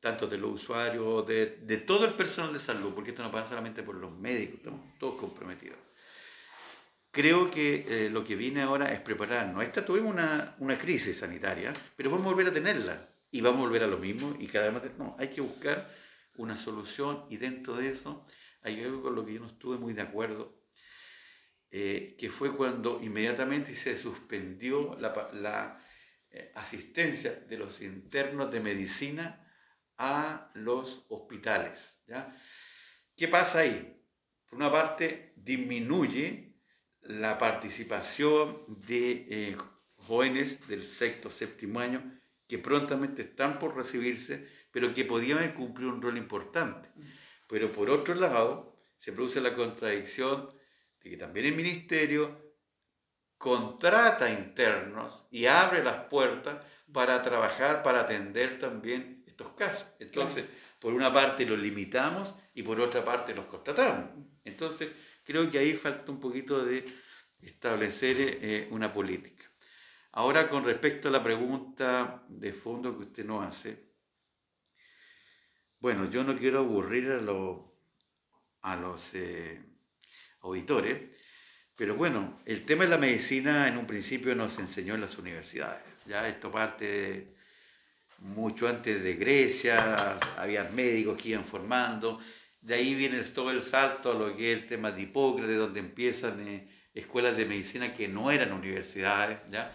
tanto 0.00 0.26
de 0.26 0.38
los 0.38 0.62
usuarios, 0.62 1.26
de, 1.26 1.58
de 1.62 1.78
todo 1.78 2.04
el 2.04 2.14
personal 2.14 2.52
de 2.52 2.58
salud, 2.58 2.92
porque 2.94 3.10
esto 3.10 3.22
no 3.22 3.30
pasa 3.30 3.48
solamente 3.48 3.82
por 3.82 3.96
los 3.96 4.12
médicos, 4.16 4.58
estamos 4.58 4.98
todos 4.98 5.16
comprometidos. 5.16 5.78
creo 7.10 7.50
que 7.50 7.84
eh, 7.88 8.10
lo 8.10 8.22
que 8.22 8.36
viene 8.36 8.62
ahora 8.62 8.92
es 8.92 9.00
prepararnos. 9.00 9.64
Esta 9.64 9.84
tuvimos 9.84 10.12
una, 10.12 10.54
una, 10.58 10.78
crisis 10.78 11.18
sanitaria, 11.18 11.72
pero 11.96 12.10
vamos 12.10 12.26
a 12.26 12.30
volver 12.30 12.48
a 12.48 12.52
tenerla 12.52 13.15
y 13.36 13.42
vamos 13.42 13.58
a 13.58 13.62
volver 13.64 13.82
a 13.82 13.86
lo 13.86 13.98
mismo 13.98 14.34
y 14.38 14.46
cada 14.46 14.70
vez. 14.70 14.96
No, 14.96 15.14
hay 15.18 15.28
que 15.28 15.42
buscar 15.42 15.94
una 16.36 16.56
solución 16.56 17.26
y 17.28 17.36
dentro 17.36 17.76
de 17.76 17.90
eso 17.90 18.26
hay 18.62 18.82
algo 18.82 19.02
con 19.02 19.14
lo 19.14 19.26
que 19.26 19.34
yo 19.34 19.40
no 19.40 19.48
estuve 19.48 19.76
muy 19.76 19.92
de 19.92 20.00
acuerdo, 20.00 20.58
eh, 21.70 22.16
que 22.18 22.30
fue 22.30 22.56
cuando 22.56 22.98
inmediatamente 23.02 23.74
se 23.74 23.94
suspendió 23.94 24.96
la, 24.98 25.30
la 25.34 25.84
eh, 26.30 26.50
asistencia 26.54 27.32
de 27.32 27.58
los 27.58 27.82
internos 27.82 28.50
de 28.50 28.60
medicina 28.60 29.46
a 29.98 30.50
los 30.54 31.04
hospitales. 31.10 32.02
¿ya? 32.06 32.34
¿Qué 33.14 33.28
pasa 33.28 33.58
ahí? 33.58 34.02
Por 34.48 34.56
una 34.56 34.72
parte, 34.72 35.34
disminuye 35.36 36.56
la 37.02 37.36
participación 37.36 38.80
de 38.80 39.26
eh, 39.28 39.56
jóvenes 39.96 40.66
del 40.66 40.86
sexto, 40.86 41.30
séptimo 41.30 41.80
año 41.80 42.15
que 42.46 42.58
prontamente 42.58 43.22
están 43.22 43.58
por 43.58 43.76
recibirse, 43.76 44.46
pero 44.70 44.94
que 44.94 45.04
podían 45.04 45.52
cumplir 45.54 45.88
un 45.88 46.00
rol 46.00 46.16
importante. 46.16 46.88
Pero 47.48 47.68
por 47.68 47.90
otro 47.90 48.14
lado, 48.14 48.76
se 48.98 49.12
produce 49.12 49.40
la 49.40 49.54
contradicción 49.54 50.50
de 51.02 51.10
que 51.10 51.16
también 51.16 51.46
el 51.46 51.54
ministerio 51.54 52.46
contrata 53.38 54.30
internos 54.30 55.26
y 55.30 55.46
abre 55.46 55.82
las 55.82 56.04
puertas 56.04 56.64
para 56.92 57.20
trabajar, 57.22 57.82
para 57.82 58.00
atender 58.00 58.58
también 58.58 59.24
estos 59.26 59.52
casos. 59.52 59.88
Entonces, 59.98 60.46
por 60.80 60.92
una 60.92 61.12
parte 61.12 61.44
los 61.44 61.58
limitamos 61.58 62.34
y 62.54 62.62
por 62.62 62.80
otra 62.80 63.04
parte 63.04 63.34
los 63.34 63.46
contratamos. 63.46 64.10
Entonces, 64.44 64.90
creo 65.24 65.50
que 65.50 65.58
ahí 65.58 65.74
falta 65.74 66.10
un 66.10 66.20
poquito 66.20 66.64
de 66.64 66.84
establecer 67.42 68.16
eh, 68.18 68.68
una 68.70 68.92
política. 68.92 69.45
Ahora, 70.16 70.48
con 70.48 70.64
respecto 70.64 71.08
a 71.08 71.10
la 71.10 71.22
pregunta 71.22 72.22
de 72.26 72.50
fondo 72.50 72.96
que 72.96 73.04
usted 73.04 73.22
nos 73.22 73.44
hace, 73.44 73.76
bueno, 75.78 76.08
yo 76.08 76.24
no 76.24 76.38
quiero 76.38 76.60
aburrir 76.60 77.10
a, 77.10 77.20
los 77.20 77.60
a 78.62 78.76
los 78.76 79.10
eh, 79.12 79.60
auditores, 80.40 81.02
pero 81.76 81.96
bueno, 81.96 82.40
el 82.46 82.64
tema 82.64 82.84
de 82.84 82.90
la 82.90 82.96
medicina 82.96 83.68
en 83.68 83.76
un 83.76 83.86
principio 83.86 84.34
nos 84.34 84.58
enseñó 84.58 84.94
en 84.94 85.02
las 85.02 85.18
universidades. 85.18 85.84
Ya 86.06 86.26
esto 86.26 86.50
parte 86.50 87.34
mucho 88.20 88.68
antes 88.68 89.02
de 89.02 89.16
Grecia, 89.16 90.18
había 90.38 90.64
médicos 90.64 91.20
que 91.20 91.28
iban 91.28 91.44
formando, 91.44 92.20
de 92.62 92.74
ahí 92.74 92.94
viene 92.94 93.20
todo 93.24 93.50
el 93.50 93.60
salto 93.60 94.12
a 94.12 94.14
lo 94.14 94.34
que 94.34 94.54
es 94.54 94.62
el 94.62 94.66
tema 94.66 94.92
de 94.92 95.02
Hipócrates, 95.02 95.58
donde 95.58 95.80
empiezan 95.80 96.48
eh, 96.48 96.68
escuelas 96.94 97.36
de 97.36 97.44
medicina 97.44 97.92
que 97.92 98.08
no 98.08 98.30
eran 98.30 98.54
universidades, 98.54 99.40
¿ya? 99.50 99.74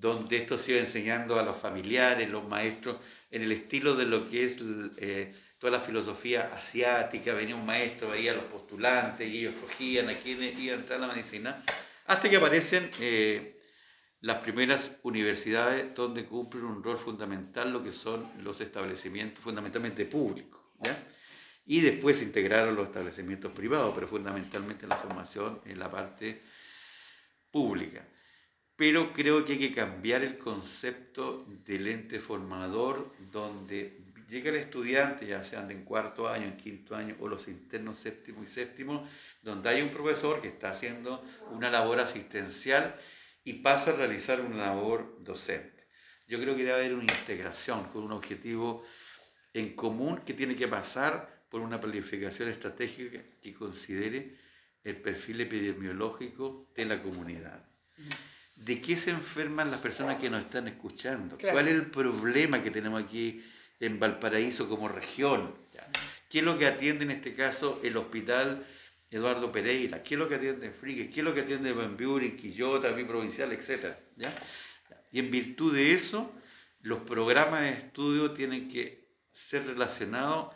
Donde 0.00 0.36
esto 0.38 0.58
se 0.58 0.72
iba 0.72 0.80
enseñando 0.80 1.38
a 1.38 1.42
los 1.42 1.56
familiares, 1.56 2.28
los 2.28 2.46
maestros, 2.46 2.96
en 3.30 3.42
el 3.42 3.52
estilo 3.52 3.94
de 3.94 4.06
lo 4.06 4.28
que 4.28 4.44
es 4.44 4.58
eh, 4.98 5.34
toda 5.58 5.72
la 5.72 5.80
filosofía 5.80 6.52
asiática, 6.54 7.34
venía 7.34 7.56
un 7.56 7.66
maestro, 7.66 8.10
veía 8.10 8.32
a 8.32 8.36
los 8.36 8.44
postulantes 8.44 9.28
y 9.28 9.38
ellos 9.38 9.54
cogían 9.60 10.08
a 10.08 10.14
quienes 10.14 10.58
iban 10.58 10.78
a 10.78 10.82
entrar 10.82 11.02
a 11.02 11.06
la 11.06 11.14
medicina, 11.14 11.64
hasta 12.06 12.28
que 12.28 12.36
aparecen 12.36 12.90
eh, 13.00 13.60
las 14.20 14.38
primeras 14.38 14.92
universidades 15.02 15.94
donde 15.94 16.24
cumplen 16.24 16.64
un 16.64 16.82
rol 16.82 16.98
fundamental 16.98 17.72
lo 17.72 17.82
que 17.82 17.92
son 17.92 18.30
los 18.42 18.60
establecimientos 18.60 19.42
fundamentalmente 19.42 20.04
públicos. 20.04 20.60
¿ya? 20.82 20.96
y 21.66 21.80
después 21.80 22.18
se 22.18 22.24
integraron 22.24 22.76
los 22.76 22.86
establecimientos 22.86 23.52
privados, 23.52 23.92
pero 23.94 24.06
fundamentalmente 24.06 24.86
la 24.86 24.96
formación 24.96 25.60
en 25.64 25.78
la 25.78 25.90
parte 25.90 26.42
pública. 27.50 28.06
Pero 28.76 29.12
creo 29.12 29.44
que 29.44 29.54
hay 29.54 29.58
que 29.58 29.74
cambiar 29.74 30.22
el 30.22 30.36
concepto 30.36 31.46
del 31.64 31.88
ente 31.88 32.20
formador, 32.20 33.10
donde 33.32 33.98
llega 34.28 34.50
el 34.50 34.56
estudiante, 34.56 35.26
ya 35.26 35.42
sean 35.42 35.70
en 35.70 35.84
cuarto 35.84 36.28
año, 36.28 36.44
en 36.44 36.56
quinto 36.56 36.94
año, 36.94 37.16
o 37.20 37.28
los 37.28 37.48
internos 37.48 37.98
séptimo 37.98 38.44
y 38.44 38.48
séptimo, 38.48 39.08
donde 39.42 39.70
hay 39.70 39.82
un 39.82 39.90
profesor 39.90 40.42
que 40.42 40.48
está 40.48 40.70
haciendo 40.70 41.24
una 41.52 41.70
labor 41.70 42.00
asistencial 42.00 42.96
y 43.44 43.54
pasa 43.54 43.92
a 43.92 43.96
realizar 43.96 44.40
una 44.40 44.66
labor 44.66 45.16
docente. 45.20 45.86
Yo 46.26 46.38
creo 46.40 46.56
que 46.56 46.64
debe 46.64 46.74
haber 46.74 46.94
una 46.94 47.14
integración 47.14 47.84
con 47.84 48.02
un 48.02 48.12
objetivo 48.12 48.84
en 49.54 49.74
común 49.74 50.18
que 50.18 50.34
tiene 50.34 50.56
que 50.56 50.68
pasar 50.68 51.46
por 51.48 51.60
una 51.60 51.80
planificación 51.80 52.48
estratégica 52.50 53.22
que 53.40 53.54
considere 53.54 54.36
el 54.82 54.96
perfil 54.96 55.40
epidemiológico 55.40 56.68
de 56.74 56.84
la 56.84 57.02
comunidad. 57.02 57.64
¿De 58.56 58.80
qué 58.80 58.96
se 58.96 59.10
enferman 59.10 59.70
las 59.70 59.80
personas 59.80 60.16
que 60.16 60.30
nos 60.30 60.40
están 60.40 60.66
escuchando? 60.66 61.36
¿Cuál 61.38 61.68
es 61.68 61.74
el 61.74 61.86
problema 61.86 62.62
que 62.62 62.70
tenemos 62.70 63.04
aquí 63.04 63.44
en 63.78 64.00
Valparaíso 64.00 64.68
como 64.68 64.88
región? 64.88 65.54
¿Qué 66.30 66.38
es 66.38 66.44
lo 66.44 66.58
que 66.58 66.66
atiende 66.66 67.04
en 67.04 67.10
este 67.10 67.34
caso 67.34 67.80
el 67.84 67.96
hospital 67.98 68.66
Eduardo 69.10 69.52
Pereira? 69.52 70.02
¿Qué 70.02 70.14
es 70.14 70.18
lo 70.18 70.28
que 70.28 70.36
atiende 70.36 70.66
en 70.66 70.74
Frigue? 70.74 71.10
¿Qué 71.10 71.20
es 71.20 71.24
lo 71.24 71.34
que 71.34 71.42
atiende 71.42 71.70
en 71.70 71.76
Bambiuri, 71.76 72.32
Quillota, 72.34 72.90
mi 72.92 73.04
provincial, 73.04 73.52
etcétera? 73.52 74.00
Y 75.12 75.18
en 75.18 75.30
virtud 75.30 75.74
de 75.74 75.92
eso, 75.92 76.32
los 76.80 77.00
programas 77.00 77.60
de 77.60 77.70
estudio 77.72 78.32
tienen 78.32 78.68
que 78.68 79.06
ser 79.32 79.66
relacionados 79.66 80.54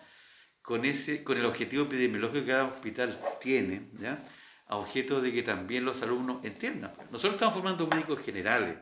con, 0.63 0.87
ese, 0.87 1.23
con 1.23 1.37
el 1.37 1.45
objetivo 1.45 1.85
epidemiológico 1.85 2.41
que 2.41 2.51
cada 2.51 2.65
hospital 2.65 3.21
tiene, 3.41 3.89
¿ya? 4.01 4.23
A 4.71 4.77
objeto 4.77 5.21
de 5.21 5.33
que 5.33 5.43
también 5.43 5.85
los 5.85 6.01
alumnos 6.01 6.45
entiendan. 6.45 6.95
Nosotros 7.11 7.35
estamos 7.35 7.55
formando 7.55 7.89
médicos 7.89 8.21
generales, 8.21 8.79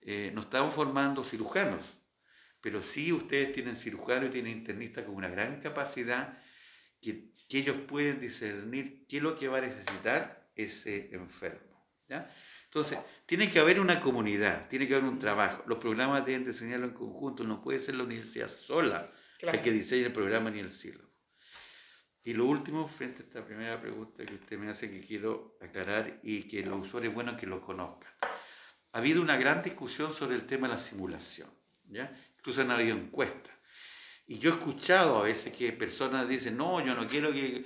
eh, 0.00 0.30
no 0.34 0.40
estamos 0.40 0.74
formando 0.74 1.22
cirujanos, 1.22 1.82
pero 2.62 2.82
sí 2.82 3.12
ustedes 3.12 3.52
tienen 3.52 3.76
cirujanos 3.76 4.30
y 4.30 4.32
tienen 4.32 4.56
internistas 4.56 5.04
con 5.04 5.14
una 5.14 5.28
gran 5.28 5.60
capacidad 5.60 6.38
que, 7.00 7.30
que, 7.46 7.58
ellos 7.58 7.76
pueden 7.86 8.20
discernir 8.20 9.04
qué 9.06 9.18
es 9.18 9.22
lo 9.22 9.38
que 9.38 9.48
va 9.48 9.58
a 9.58 9.60
necesitar 9.60 10.48
ese 10.56 11.14
enfermo. 11.14 11.86
¿ya? 12.08 12.34
Entonces, 12.64 12.98
tiene 13.26 13.50
que 13.50 13.58
haber 13.58 13.78
una 13.78 14.00
comunidad, 14.00 14.66
tiene 14.68 14.88
que 14.88 14.94
haber 14.94 15.08
un 15.08 15.18
trabajo. 15.18 15.62
Los 15.66 15.78
programas 15.78 16.24
deben 16.24 16.46
diseñarlo 16.46 16.86
en 16.86 16.94
conjunto, 16.94 17.44
no 17.44 17.60
puede 17.60 17.80
ser 17.80 17.96
la 17.96 18.04
universidad 18.04 18.48
sola 18.48 19.12
hay 19.42 19.58
que 19.60 19.70
diseñar 19.70 20.06
el 20.06 20.12
programa 20.12 20.50
ni 20.50 20.60
el 20.60 20.70
sílabo. 20.70 21.05
Y 22.26 22.34
lo 22.34 22.44
último, 22.46 22.88
frente 22.88 23.22
a 23.22 23.24
esta 23.24 23.44
primera 23.44 23.80
pregunta 23.80 24.26
que 24.26 24.34
usted 24.34 24.58
me 24.58 24.68
hace, 24.68 24.90
que 24.90 25.00
quiero 25.00 25.56
aclarar 25.60 26.18
y 26.24 26.42
que 26.42 26.60
los 26.64 26.84
usuarios 26.84 27.14
bueno 27.14 27.36
que 27.36 27.46
lo 27.46 27.60
conozcan. 27.60 28.10
Ha 28.90 28.98
habido 28.98 29.22
una 29.22 29.36
gran 29.36 29.62
discusión 29.62 30.12
sobre 30.12 30.34
el 30.34 30.44
tema 30.44 30.66
de 30.66 30.74
la 30.74 30.80
simulación, 30.80 31.48
¿ya? 31.84 32.12
Incluso 32.36 32.62
han 32.62 32.72
habido 32.72 32.96
encuestas. 32.96 33.54
Y 34.26 34.40
yo 34.40 34.50
he 34.50 34.54
escuchado 34.54 35.18
a 35.18 35.22
veces 35.22 35.54
que 35.54 35.70
personas 35.72 36.28
dicen, 36.28 36.56
no, 36.56 36.84
yo 36.84 36.96
no 36.96 37.06
quiero 37.06 37.30
que, 37.30 37.64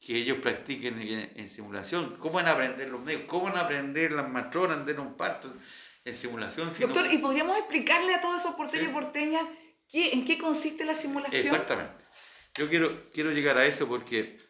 que 0.00 0.16
ellos 0.16 0.38
practiquen 0.38 1.00
en, 1.00 1.48
simulación. 1.48 2.16
¿Cómo 2.18 2.34
van 2.34 2.48
a 2.48 2.54
aprender 2.54 2.88
los 2.88 3.00
médicos? 3.00 3.26
¿Cómo 3.28 3.44
van 3.44 3.58
a 3.58 3.60
aprender 3.60 4.10
las 4.10 4.28
matronas 4.28 4.84
de 4.84 4.94
un 4.94 5.14
parto 5.14 5.54
en 6.04 6.14
simulación? 6.16 6.68
Doctor, 6.80 7.06
¿y 7.12 7.18
podríamos 7.18 7.56
explicarle 7.58 8.12
a 8.12 8.20
todos 8.20 8.40
esos 8.40 8.56
porteños 8.56 8.90
y 8.90 8.92
porteñas 8.92 9.44
¿En 9.92 10.24
qué 10.24 10.38
consiste 10.38 10.84
la 10.84 10.94
simulación? 10.94 11.42
Exactamente. 11.42 11.99
Yo 12.56 12.68
quiero, 12.68 13.10
quiero 13.12 13.30
llegar 13.32 13.58
a 13.58 13.66
eso 13.66 13.86
porque 13.86 14.40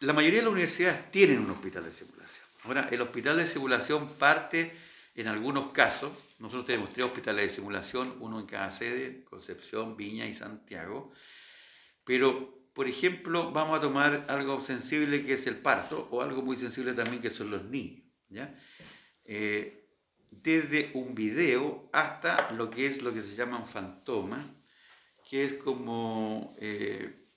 la 0.00 0.12
mayoría 0.12 0.38
de 0.38 0.44
las 0.44 0.52
universidades 0.52 1.10
tienen 1.10 1.40
un 1.40 1.50
hospital 1.50 1.84
de 1.84 1.92
simulación. 1.92 2.46
Ahora, 2.64 2.88
el 2.90 3.00
hospital 3.00 3.36
de 3.36 3.48
simulación 3.48 4.08
parte 4.18 4.72
en 5.14 5.26
algunos 5.26 5.72
casos, 5.72 6.12
nosotros 6.38 6.66
tenemos 6.66 6.92
tres 6.92 7.06
hospitales 7.06 7.46
de 7.46 7.56
simulación, 7.56 8.14
uno 8.20 8.38
en 8.38 8.46
cada 8.46 8.70
sede, 8.70 9.24
Concepción, 9.24 9.96
Viña 9.96 10.26
y 10.26 10.34
Santiago, 10.34 11.12
pero, 12.04 12.68
por 12.72 12.86
ejemplo, 12.86 13.50
vamos 13.50 13.76
a 13.76 13.80
tomar 13.80 14.26
algo 14.28 14.60
sensible 14.60 15.26
que 15.26 15.34
es 15.34 15.46
el 15.48 15.56
parto, 15.56 16.06
o 16.12 16.22
algo 16.22 16.42
muy 16.42 16.56
sensible 16.56 16.94
también 16.94 17.20
que 17.20 17.30
son 17.30 17.50
los 17.50 17.64
niños. 17.64 18.04
¿ya? 18.28 18.56
Eh, 19.24 19.88
desde 20.30 20.92
un 20.94 21.16
video 21.16 21.88
hasta 21.92 22.52
lo 22.52 22.70
que 22.70 22.86
es 22.86 23.02
lo 23.02 23.12
que 23.12 23.22
se 23.22 23.34
llaman 23.34 23.66
fantomas, 23.66 24.46
que 25.28 25.44
es 25.44 25.54
como 25.54 26.56
eh, 26.58 27.28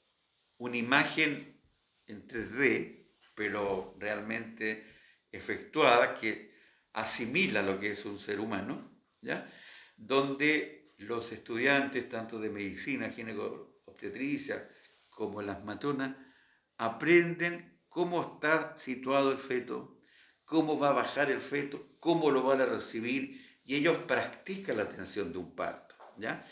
una 0.57 0.77
imagen 0.77 1.61
en 2.07 2.25
3D, 2.25 3.05
pero 3.35 3.95
realmente 3.99 4.85
efectuada, 5.29 6.15
que 6.15 6.55
asimila 6.93 7.61
lo 7.61 7.79
que 7.79 7.91
es 7.91 8.05
un 8.05 8.17
ser 8.17 8.39
humano, 8.39 8.89
¿ya? 9.19 9.51
donde 9.97 10.93
los 10.99 11.33
estudiantes, 11.33 12.07
tanto 12.07 12.39
de 12.39 12.49
medicina, 12.49 13.09
gineco-obstetricia, 13.09 14.69
como 15.09 15.41
las 15.41 15.63
matronas, 15.63 16.15
aprenden 16.77 17.81
cómo 17.89 18.21
está 18.21 18.77
situado 18.77 19.33
el 19.33 19.37
feto, 19.37 19.99
cómo 20.45 20.79
va 20.79 20.89
a 20.89 20.93
bajar 20.93 21.29
el 21.29 21.41
feto, 21.41 21.97
cómo 21.99 22.31
lo 22.31 22.43
van 22.43 22.61
a 22.61 22.65
recibir, 22.65 23.59
y 23.65 23.75
ellos 23.75 23.97
practican 24.07 24.77
la 24.77 24.83
atención 24.83 25.33
de 25.33 25.39
un 25.39 25.55
parto. 25.55 25.95
¿ya? 26.17 26.45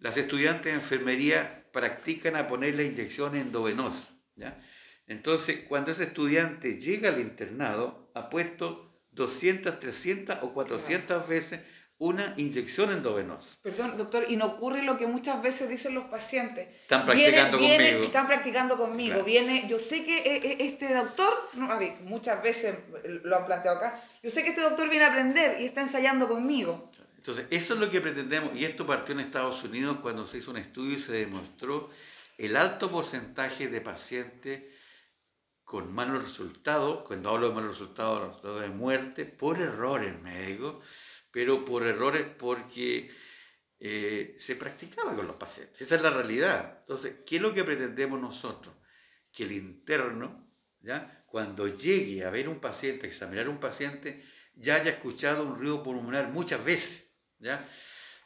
Las 0.00 0.16
estudiantes 0.16 0.64
de 0.64 0.72
enfermería 0.72 1.66
practican 1.72 2.36
a 2.36 2.48
poner 2.48 2.74
la 2.74 2.82
inyección 2.82 3.36
endovenosa. 3.36 4.08
¿ya? 4.34 4.60
Entonces, 5.06 5.60
cuando 5.68 5.92
ese 5.92 6.04
estudiante 6.04 6.80
llega 6.80 7.10
al 7.10 7.20
internado, 7.20 8.10
ha 8.14 8.30
puesto 8.30 8.90
200, 9.12 9.78
300 9.78 10.38
o 10.42 10.54
400 10.54 11.28
veces 11.28 11.60
una 11.98 12.32
inyección 12.38 12.90
endovenosa. 12.92 13.58
Perdón, 13.62 13.98
doctor, 13.98 14.24
y 14.26 14.36
no 14.36 14.46
ocurre 14.46 14.82
lo 14.82 14.96
que 14.96 15.06
muchas 15.06 15.42
veces 15.42 15.68
dicen 15.68 15.94
los 15.94 16.04
pacientes. 16.04 16.68
Están 16.80 17.04
practicando 17.04 17.58
conmigo. 17.58 18.02
Están 18.02 18.26
practicando 18.26 18.76
conmigo. 18.78 19.22
Viene, 19.22 19.68
yo 19.68 19.78
sé 19.78 20.02
que 20.02 20.18
eh, 20.20 20.40
eh, 20.42 20.56
este 20.60 20.94
doctor, 20.94 21.50
a 21.68 21.76
ver, 21.76 22.00
muchas 22.04 22.42
veces 22.42 22.74
lo 23.04 23.36
han 23.36 23.44
planteado 23.44 23.76
acá, 23.76 24.02
yo 24.22 24.30
sé 24.30 24.42
que 24.42 24.48
este 24.50 24.62
doctor 24.62 24.88
viene 24.88 25.04
a 25.04 25.08
aprender 25.08 25.60
y 25.60 25.66
está 25.66 25.82
ensayando 25.82 26.26
conmigo. 26.26 26.90
Entonces, 27.20 27.44
eso 27.50 27.74
es 27.74 27.80
lo 27.80 27.90
que 27.90 28.00
pretendemos, 28.00 28.58
y 28.58 28.64
esto 28.64 28.86
partió 28.86 29.12
en 29.12 29.20
Estados 29.20 29.62
Unidos 29.62 29.98
cuando 30.00 30.26
se 30.26 30.38
hizo 30.38 30.52
un 30.52 30.56
estudio 30.56 30.96
y 30.96 31.00
se 31.00 31.12
demostró 31.12 31.90
el 32.38 32.56
alto 32.56 32.90
porcentaje 32.90 33.68
de 33.68 33.82
pacientes 33.82 34.74
con 35.62 35.92
malos 35.92 36.24
resultados, 36.24 37.06
cuando 37.06 37.28
hablo 37.28 37.50
de 37.50 37.54
malos 37.54 37.78
resultados, 37.78 38.38
hablo 38.38 38.60
de 38.60 38.70
muerte 38.70 39.26
por 39.26 39.60
errores 39.60 40.18
médicos, 40.22 40.82
pero 41.30 41.62
por 41.62 41.86
errores 41.86 42.26
porque 42.38 43.10
eh, 43.78 44.34
se 44.38 44.56
practicaba 44.56 45.14
con 45.14 45.26
los 45.26 45.36
pacientes. 45.36 45.78
Esa 45.78 45.96
es 45.96 46.02
la 46.02 46.08
realidad. 46.08 46.78
Entonces, 46.80 47.16
¿qué 47.26 47.36
es 47.36 47.42
lo 47.42 47.52
que 47.52 47.64
pretendemos 47.64 48.18
nosotros? 48.18 48.74
Que 49.30 49.42
el 49.42 49.52
interno, 49.52 50.50
¿ya? 50.80 51.22
cuando 51.26 51.68
llegue 51.68 52.24
a 52.24 52.30
ver 52.30 52.48
un 52.48 52.60
paciente, 52.60 53.04
a 53.04 53.10
examinar 53.10 53.46
un 53.50 53.60
paciente, 53.60 54.24
ya 54.54 54.76
haya 54.76 54.92
escuchado 54.92 55.44
un 55.44 55.58
ruido 55.58 55.82
pulmonar 55.82 56.30
muchas 56.30 56.64
veces. 56.64 57.09
¿Ya? 57.40 57.60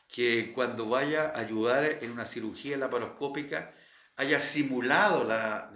Que 0.08 0.52
cuando 0.52 0.88
vaya 0.88 1.32
a 1.34 1.40
ayudar 1.40 1.84
en 2.02 2.10
una 2.10 2.26
cirugía 2.26 2.76
laparoscópica, 2.76 3.74
haya 4.16 4.40
simulado 4.40 5.24
la, 5.24 5.70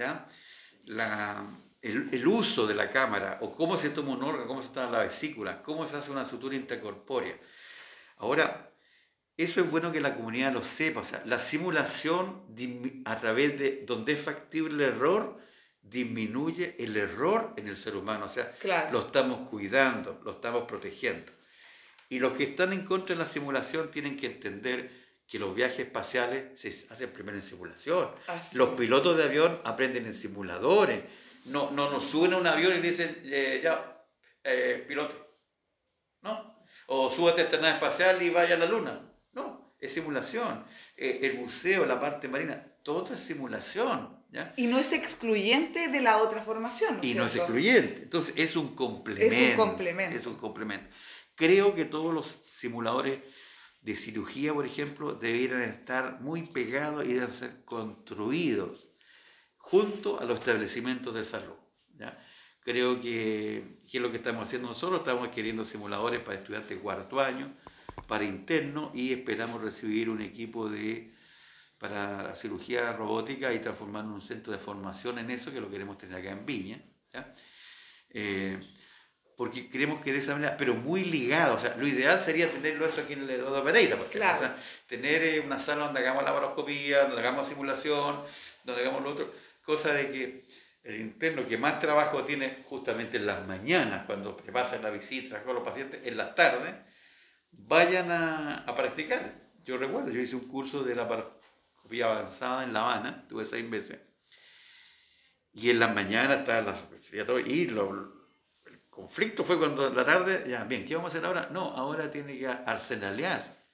la 0.84 1.48
el, 1.82 2.26
uso 2.26 2.66
de 2.66 2.74
la 2.74 2.90
cámara 2.90 3.38
o 3.40 3.54
cómo 3.54 3.76
se 3.76 3.90
toma 3.90 4.12
un 4.12 4.22
órgano, 4.22 4.46
cómo 4.46 4.62
se 4.62 4.70
toma 4.70 4.90
la 4.90 5.00
vesícula, 5.00 5.62
cómo 5.62 5.86
se 5.86 5.96
hace 5.96 6.10
una 6.10 6.24
sutura 6.24 6.56
intracorpórea. 6.56 7.38
Ahora, 8.16 8.72
eso 9.36 9.60
es 9.60 9.70
bueno 9.70 9.92
que 9.92 10.00
la 10.00 10.16
comunidad 10.16 10.52
lo 10.52 10.62
sepa. 10.62 11.00
O 11.00 11.04
sea, 11.04 11.22
la 11.24 11.38
simulación 11.38 12.42
a 13.04 13.16
través 13.16 13.58
de 13.58 13.84
donde 13.86 14.14
es 14.14 14.20
factible 14.20 14.74
el 14.74 14.94
error 14.94 15.38
disminuye 15.80 16.74
el 16.78 16.96
error 16.96 17.54
en 17.56 17.68
el 17.68 17.76
ser 17.76 17.96
humano. 17.96 18.26
O 18.26 18.28
sea, 18.28 18.52
lo 18.90 19.00
estamos 19.00 19.48
cuidando, 19.48 20.20
lo 20.24 20.32
estamos 20.32 20.64
protegiendo. 20.64 21.32
Y 22.08 22.20
los 22.20 22.36
que 22.36 22.44
están 22.44 22.72
en 22.72 22.84
contra 22.84 23.14
de 23.14 23.20
la 23.20 23.26
simulación 23.26 23.90
tienen 23.90 24.16
que 24.16 24.26
entender 24.26 24.90
que 25.26 25.38
los 25.38 25.54
viajes 25.54 25.80
espaciales 25.80 26.58
se 26.58 26.86
hacen 26.90 27.12
primero 27.12 27.36
en 27.36 27.42
simulación. 27.42 28.08
Los 28.52 28.70
pilotos 28.70 29.16
de 29.16 29.24
avión 29.24 29.60
aprenden 29.64 30.06
en 30.06 30.14
simuladores 30.14 31.02
no, 31.48 31.70
no 31.70 31.90
nos 31.90 32.04
suben 32.04 32.34
a 32.34 32.38
un 32.38 32.46
avión 32.46 32.76
y 32.76 32.80
dicen, 32.80 33.20
eh, 33.24 33.60
ya, 33.62 34.04
eh, 34.44 34.84
piloto. 34.86 35.14
No. 36.22 36.64
O 36.86 37.10
súbate 37.10 37.42
a 37.42 37.44
esta 37.44 37.58
nave 37.58 37.74
espacial 37.74 38.22
y 38.22 38.30
vaya 38.30 38.54
a 38.54 38.58
la 38.58 38.66
luna. 38.66 39.00
No, 39.32 39.74
es 39.78 39.92
simulación. 39.92 40.64
Eh, 40.96 41.20
el 41.22 41.38
buceo, 41.38 41.86
la 41.86 42.00
parte 42.00 42.28
marina, 42.28 42.66
todo 42.82 43.12
es 43.12 43.20
simulación. 43.20 44.16
¿ya? 44.30 44.52
Y 44.56 44.66
no 44.66 44.78
es 44.78 44.92
excluyente 44.92 45.88
de 45.88 46.00
la 46.00 46.18
otra 46.18 46.42
formación. 46.42 46.98
y 47.02 47.14
no 47.14 47.26
es 47.26 47.36
excluyente. 47.36 48.02
Entonces 48.02 48.34
es 48.36 48.56
un 48.56 48.74
complemento. 48.74 49.34
Es 49.34 49.40
un 49.40 49.56
complemento. 49.56 50.16
Es 50.16 50.26
un 50.26 50.36
complemento. 50.36 50.88
Creo 51.38 51.76
que 51.76 51.84
todos 51.84 52.12
los 52.12 52.26
simuladores 52.26 53.20
de 53.80 53.94
cirugía, 53.94 54.52
por 54.52 54.66
ejemplo, 54.66 55.14
deberían 55.14 55.62
estar 55.62 56.20
muy 56.20 56.42
pegados 56.42 57.06
y 57.06 57.12
deben 57.12 57.32
ser 57.32 57.64
construidos 57.64 58.88
junto 59.56 60.18
a 60.18 60.24
los 60.24 60.40
establecimientos 60.40 61.14
de 61.14 61.24
salud. 61.24 61.54
Creo 62.60 63.00
que, 63.00 63.82
es 63.86 64.00
lo 64.00 64.10
que 64.10 64.16
estamos 64.16 64.48
haciendo 64.48 64.68
nosotros, 64.68 65.00
estamos 65.00 65.28
adquiriendo 65.28 65.64
simuladores 65.64 66.20
para 66.20 66.38
estudiantes 66.38 66.70
de 66.70 66.82
cuarto 66.82 67.20
año, 67.20 67.54
para 68.08 68.24
internos 68.24 68.90
y 68.92 69.12
esperamos 69.12 69.62
recibir 69.62 70.10
un 70.10 70.20
equipo 70.20 70.68
de, 70.68 71.14
para 71.78 72.34
cirugía 72.34 72.92
robótica 72.94 73.54
y 73.54 73.60
transformar 73.60 74.04
en 74.06 74.10
un 74.10 74.22
centro 74.22 74.52
de 74.52 74.58
formación 74.58 75.20
en 75.20 75.30
eso, 75.30 75.52
que 75.52 75.60
lo 75.60 75.70
queremos 75.70 75.98
tener 75.98 76.18
acá 76.18 76.32
en 76.32 76.44
Viña. 76.44 76.82
Eh, 78.10 78.58
porque 79.38 79.70
creemos 79.70 80.00
que 80.00 80.12
de 80.12 80.18
esa 80.18 80.32
manera, 80.32 80.56
pero 80.56 80.74
muy 80.74 81.04
ligado, 81.04 81.54
o 81.54 81.58
sea, 81.60 81.76
lo 81.76 81.86
ideal 81.86 82.18
sería 82.18 82.50
tenerlo 82.50 82.84
eso 82.84 83.02
aquí 83.02 83.12
en 83.12 83.22
el 83.22 83.30
Eduardo 83.30 83.62
Pereira, 83.62 83.96
porque, 83.96 84.18
o 84.18 84.20
sea, 84.20 84.56
tener 84.88 85.22
eh, 85.22 85.38
una 85.38 85.60
sala 85.60 85.84
donde 85.84 86.00
hagamos 86.00 86.24
laparoscopía, 86.24 87.04
donde 87.04 87.20
hagamos 87.20 87.46
simulación, 87.46 88.20
donde 88.64 88.82
hagamos 88.82 89.04
lo 89.04 89.10
otro, 89.10 89.32
cosa 89.62 89.92
de 89.92 90.10
que 90.10 90.44
el 90.82 91.00
interno 91.00 91.46
que 91.46 91.56
más 91.56 91.78
trabajo 91.78 92.24
tiene 92.24 92.64
justamente 92.64 93.18
en 93.18 93.26
las 93.26 93.46
mañanas, 93.46 94.06
cuando 94.06 94.34
te 94.34 94.50
pasan 94.50 94.82
la 94.82 94.90
visita 94.90 95.40
con 95.44 95.54
los 95.54 95.62
pacientes, 95.62 96.00
en 96.04 96.16
las 96.16 96.34
tardes, 96.34 96.74
vayan 97.52 98.10
a, 98.10 98.64
practicar. 98.74 99.34
Yo 99.64 99.78
recuerdo, 99.78 100.10
yo 100.10 100.20
hice 100.20 100.34
un 100.34 100.48
curso 100.48 100.82
de 100.82 100.96
la 100.96 101.06
paroscopía 101.06 102.06
avanzada 102.06 102.64
en 102.64 102.72
La 102.72 102.80
Habana, 102.80 103.24
tuve 103.28 103.46
seis 103.46 103.64
meses, 103.64 104.00
y 105.52 105.70
en 105.70 105.78
las 105.78 105.94
mañanas 105.94 106.40
estaba 106.40 106.60
la 106.60 106.76
y 107.46 107.66
el 107.66 107.78
conflicto 108.98 109.44
fue 109.44 109.58
cuando 109.58 109.88
la 109.90 110.04
tarde, 110.04 110.44
ya, 110.48 110.64
bien, 110.64 110.84
¿qué 110.84 110.96
vamos 110.96 111.14
a 111.14 111.18
hacer 111.18 111.26
ahora? 111.26 111.48
No, 111.52 111.70
ahora 111.70 112.10
tiene 112.10 112.38
que 112.38 112.48
arsenalear. 112.48 113.64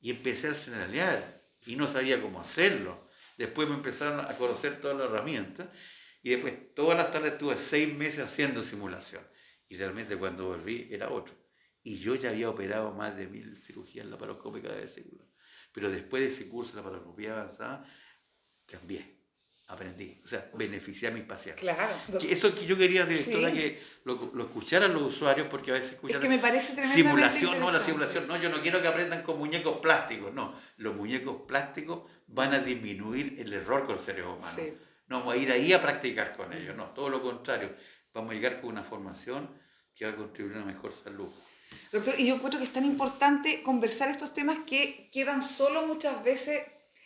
Y 0.00 0.10
empecé 0.10 0.48
a 0.48 0.50
arsenalear, 0.50 1.42
y 1.64 1.76
no 1.76 1.88
sabía 1.88 2.20
cómo 2.20 2.40
hacerlo 2.40 3.10
Después 3.36 3.68
me 3.68 3.74
empezaron 3.74 4.20
a 4.20 4.36
conocer 4.36 4.80
todas 4.80 4.96
las 4.96 5.10
herramientas 5.10 5.68
y 6.22 6.30
después 6.30 6.74
todas 6.74 6.96
las 6.96 7.10
tardes 7.10 7.32
estuve 7.32 7.56
seis 7.56 7.92
meses 7.92 8.20
haciendo 8.20 8.62
simulación. 8.62 9.26
Y 9.68 9.76
realmente 9.76 10.16
cuando 10.16 10.46
volví 10.46 10.88
era 10.90 11.10
otro. 11.10 11.34
Y 11.82 11.98
yo 11.98 12.14
ya 12.14 12.30
había 12.30 12.48
operado 12.48 12.92
más 12.92 13.16
de 13.16 13.26
mil 13.26 13.56
cirugías 13.60 14.06
laparoscópicas 14.06 14.72
de 14.72 14.80
vesícula. 14.82 15.24
Pero 15.72 15.90
después 15.90 16.22
de 16.22 16.28
ese 16.28 16.48
curso 16.48 16.76
de 16.76 16.82
laparoscopía 16.82 17.32
avanzada, 17.32 17.84
cambié 18.66 19.21
aprendí, 19.68 20.20
o 20.24 20.28
sea, 20.28 20.50
beneficié 20.54 21.08
a 21.08 21.10
mis 21.10 21.24
pacientes. 21.24 21.62
Claro. 21.62 21.94
eso 22.28 22.54
que 22.54 22.66
yo 22.66 22.76
quería, 22.76 23.06
directora, 23.06 23.50
que 23.52 23.80
lo, 24.04 24.30
lo, 24.34 24.44
escucharan 24.44 24.92
los 24.92 25.02
usuarios, 25.14 25.46
porque 25.48 25.70
a 25.70 25.74
veces 25.74 25.92
escuchan... 25.92 26.16
Es 26.16 26.22
que 26.22 26.28
me 26.28 26.38
parece 26.38 26.82
Simulación, 26.82 27.58
no, 27.58 27.70
la 27.70 27.80
simulación, 27.80 28.26
no, 28.26 28.36
yo 28.36 28.50
no 28.50 28.60
quiero 28.60 28.82
que 28.82 28.88
aprendan 28.88 29.22
con 29.22 29.38
muñecos 29.38 29.78
plásticos, 29.78 30.32
no. 30.34 30.54
Los 30.76 30.94
muñecos 30.94 31.42
plásticos 31.46 32.02
van 32.26 32.52
a 32.52 32.58
disminuir 32.58 33.36
el 33.38 33.52
error 33.52 33.86
con 33.86 33.96
los 33.96 34.04
seres 34.04 34.26
humanos. 34.26 34.60
No 35.08 35.20
vamos 35.20 35.34
a 35.34 35.36
ir 35.38 35.50
ahí 35.50 35.72
a 35.72 35.80
practicar 35.80 36.36
con 36.36 36.52
ellos, 36.52 36.76
no, 36.76 36.86
todo 36.86 37.08
lo 37.08 37.22
contrario. 37.22 37.74
Vamos 38.12 38.32
a 38.32 38.34
llegar 38.34 38.60
con 38.60 38.70
una 38.70 38.84
formación 38.84 39.48
que 39.94 40.04
va 40.04 40.12
a 40.12 40.16
contribuir 40.16 40.56
a 40.56 40.58
una 40.58 40.66
mejor 40.66 40.92
salud. 40.92 41.28
Doctor, 41.90 42.14
y 42.18 42.26
yo 42.26 42.38
creo 42.38 42.58
que 42.58 42.64
es 42.64 42.72
tan 42.72 42.84
importante 42.84 43.62
conversar 43.62 44.10
estos 44.10 44.34
temas 44.34 44.58
que 44.66 45.08
quedan 45.10 45.42
solo 45.42 45.86
muchas 45.86 46.22
veces 46.22 46.62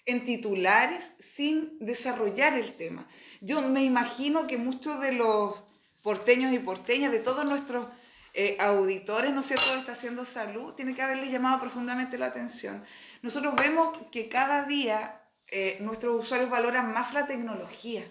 en 0.06 0.24
titulares 0.24 1.12
sin 1.18 1.76
desarrollar 1.80 2.54
el 2.54 2.76
tema. 2.76 3.08
Yo 3.40 3.60
me 3.60 3.82
imagino 3.82 4.46
que 4.46 4.56
muchos 4.56 5.00
de 5.00 5.12
los 5.12 5.64
porteños 6.02 6.52
y 6.52 6.60
porteñas, 6.60 7.10
de 7.10 7.18
todos 7.18 7.44
nuestros 7.44 7.88
eh, 8.32 8.56
auditores, 8.60 9.32
¿no 9.32 9.40
es 9.40 9.46
cierto?, 9.46 9.84
de 9.84 9.92
Haciendo 9.92 10.24
Salud, 10.24 10.74
tiene 10.74 10.94
que 10.94 11.02
haberles 11.02 11.32
llamado 11.32 11.60
profundamente 11.60 12.16
la 12.16 12.26
atención. 12.26 12.84
Nosotros 13.22 13.54
vemos 13.56 13.98
que 14.12 14.28
cada 14.28 14.64
día 14.64 15.20
eh, 15.48 15.78
nuestros 15.80 16.24
usuarios 16.24 16.48
valoran 16.48 16.92
más 16.92 17.12
la 17.12 17.26
tecnología. 17.26 18.04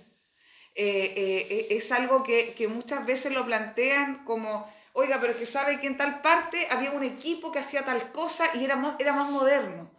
Eh, 0.78 1.68
es 1.70 1.90
algo 1.94 2.24
que, 2.24 2.54
que, 2.54 2.68
muchas 2.68 3.06
veces 3.06 3.32
lo 3.32 3.46
plantean 3.46 4.26
como, 4.26 4.70
oiga, 4.92 5.22
pero 5.22 5.38
que 5.38 5.46
sabe 5.46 5.80
que 5.80 5.88
en 5.88 5.96
tal 5.96 6.22
parte 6.22 6.68
había 6.70 6.92
un 6.92 7.04
equipo 7.04 7.54
que 7.54 7.60
hacía 7.60 7.86
tal 7.86 8.12
cosa 8.12 8.46
y 8.56 8.66
era 8.66 8.76
más, 8.76 8.96
era 9.00 9.14
más 9.14 9.32
moderno. 9.32 9.95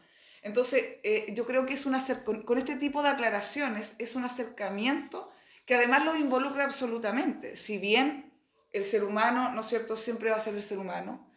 Entonces, 0.47 0.99
eh, 1.03 1.27
yo 1.35 1.45
creo 1.45 1.67
que 1.67 1.75
es 1.75 1.87
una, 1.87 2.01
con, 2.25 2.45
con, 2.45 2.59
este 2.59 2.77
tipo 2.77 3.03
de 3.03 3.09
aclaraciones 3.09 3.93
es 3.99 4.15
un 4.15 4.25
acercamiento 4.25 5.29
que 5.67 5.75
además 5.75 6.05
lo 6.05 6.15
involucra 6.15 6.65
absolutamente. 6.65 7.57
Si 7.57 7.79
bien 7.79 8.33
el 8.73 8.85
ser 8.85 9.03
humano, 9.03 9.51
¿no 9.51 9.63
es 9.63 9.67
cierto?, 9.67 9.97
siempre 9.97 10.31
va 10.31 10.37
a 10.37 10.41
ser 10.41 10.55
el 10.55 10.63
ser 10.63 10.79
humano 10.79 11.29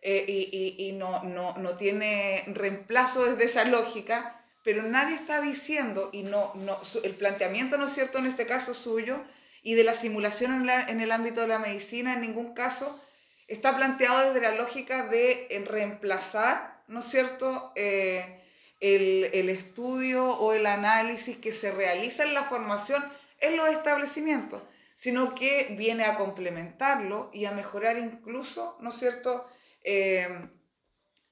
eh, 0.00 0.24
y, 0.26 0.48
y, 0.78 0.88
y 0.88 0.92
no, 0.92 1.24
no, 1.24 1.58
no, 1.58 1.76
tiene 1.76 2.44
reemplazo 2.46 3.26
desde 3.26 3.44
esa 3.44 3.64
lógica, 3.66 4.42
pero 4.64 4.82
nadie 4.82 5.16
está 5.16 5.42
diciendo, 5.42 6.08
y 6.10 6.22
no, 6.22 6.54
no, 6.54 6.80
el 7.02 7.14
planteamiento, 7.16 7.76
¿no 7.76 7.84
es 7.84 7.92
cierto?, 7.92 8.16
en 8.16 8.26
este 8.26 8.46
caso 8.46 8.72
suyo, 8.72 9.22
y 9.62 9.74
de 9.74 9.84
la 9.84 9.92
simulación 9.92 10.54
en, 10.54 10.66
la, 10.66 10.86
en 10.86 11.02
el 11.02 11.12
ámbito 11.12 11.42
de 11.42 11.48
la 11.48 11.58
medicina, 11.58 12.14
en 12.14 12.22
ningún 12.22 12.54
caso 12.54 12.98
está 13.46 13.76
planteado 13.76 14.20
desde 14.26 14.40
la 14.40 14.54
lógica 14.54 15.06
de 15.06 15.48
reemplazar, 15.68 16.82
¿no 16.88 17.00
es 17.00 17.06
cierto?, 17.06 17.70
eh, 17.76 18.40
el, 18.84 19.48
estudio 19.48 20.28
o 20.28 20.52
el 20.52 20.66
análisis 20.66 21.38
que 21.38 21.52
se 21.52 21.70
realiza 21.70 22.24
en 22.24 22.34
la 22.34 22.44
formación 22.44 23.02
en 23.40 23.56
los 23.56 23.68
establecimientos, 23.68 24.62
sino 24.94 25.34
que 25.34 25.74
viene 25.78 26.04
a 26.04 26.16
complementarlo 26.16 27.30
y 27.32 27.46
a 27.46 27.52
mejorar 27.52 27.96
incluso, 27.96 28.76
¿no 28.80 28.90
es 28.90 28.96
cierto?, 28.96 29.46
eh, 29.82 30.28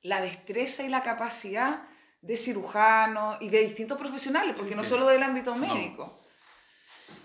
la 0.01 0.21
destreza 0.21 0.83
y 0.83 0.89
la 0.89 1.03
capacidad 1.03 1.89
de 2.23 2.37
cirujanos 2.37 3.37
y 3.41 3.51
de 3.51 3.61
distintos 3.61 3.99
profesionales, 3.99 4.55
porque 4.57 4.75
no 4.75 4.85
solo 4.85 5.07
del 5.07 5.23
ámbito 5.23 5.55
médico. 5.55 6.21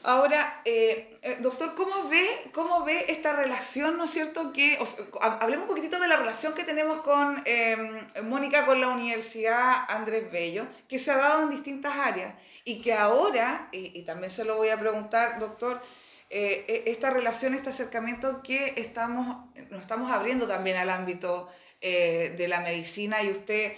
Ahora, 0.08 0.62
eh, 0.64 1.18
eh, 1.22 1.36
doctor, 1.42 1.76
¿cómo 1.76 2.08
ve, 2.08 2.26
¿cómo 2.54 2.86
ve 2.86 3.08
esta 3.10 3.34
relación, 3.34 3.98
¿no 3.98 4.06
es 4.06 4.12
cierto? 4.12 4.54
Que, 4.54 4.80
hablemos 5.20 5.64
un 5.64 5.68
poquitito 5.68 6.00
de 6.00 6.08
la 6.08 6.16
relación 6.16 6.54
que 6.54 6.64
tenemos 6.64 7.02
con 7.02 7.44
em, 7.44 8.08
Mónica, 8.24 8.66
con 8.66 8.80
la 8.80 8.88
Universidad 8.88 9.84
Andrés 9.90 10.32
Bello, 10.32 10.66
que 10.88 10.98
se 10.98 11.12
ha 11.12 11.18
dado 11.18 11.44
en 11.44 11.50
distintas 11.50 11.94
áreas 11.94 12.36
y 12.64 12.82
que 12.82 12.94
ahora, 12.94 13.68
y, 13.74 14.02
también 14.04 14.32
se 14.32 14.46
lo 14.46 14.56
voy 14.56 14.70
a 14.70 14.80
preguntar, 14.80 15.40
doctor, 15.40 15.82
eh, 16.30 16.64
e, 16.70 16.90
esta 16.90 17.10
relación, 17.10 17.54
este 17.54 17.68
acercamiento 17.68 18.42
que 18.42 18.76
estamos, 18.78 19.46
nos 19.70 19.82
estamos 19.82 20.10
abriendo 20.10 20.48
también 20.48 20.78
al 20.78 20.90
ámbito 20.90 21.50
de 21.82 22.46
la 22.48 22.62
medicina 22.62 23.22
y 23.24 23.30
usted 23.30 23.74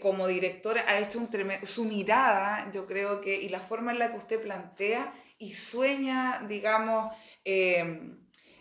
como 0.00 0.26
directora 0.26 0.84
ha 0.88 0.98
hecho 1.00 1.18
un 1.18 1.28
su 1.64 1.84
mirada, 1.84 2.70
yo 2.72 2.86
creo 2.86 3.20
que, 3.20 3.34
y 3.34 3.48
la 3.48 3.60
forma 3.60 3.90
en 3.90 3.98
la 3.98 4.10
que 4.10 4.18
usted 4.18 4.40
plantea 4.40 5.12
y 5.38 5.54
sueña, 5.54 6.44
digamos, 6.48 7.14
em, 7.44 8.18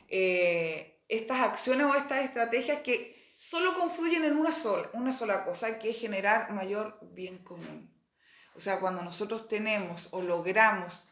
eh, 0.08 1.02
estas 1.08 1.42
acciones 1.42 1.88
o 1.88 1.96
estas 1.96 2.24
estrategias 2.24 2.82
que 2.82 3.34
solo 3.38 3.74
confluyen 3.74 4.24
en 4.24 4.38
una 4.38 4.52
sola, 4.52 4.90
una 4.94 5.12
sola 5.12 5.44
cosa, 5.44 5.80
que 5.80 5.92
es 5.92 6.00
generar 6.00 6.52
mayor 6.52 7.00
bien 7.14 7.40
común. 7.40 7.94
O 8.56 8.60
sea, 8.60 8.80
cuando 8.80 9.02
nosotros 9.02 9.48
tenemos 9.48 10.10
o 10.12 10.22
logramos 10.22 11.08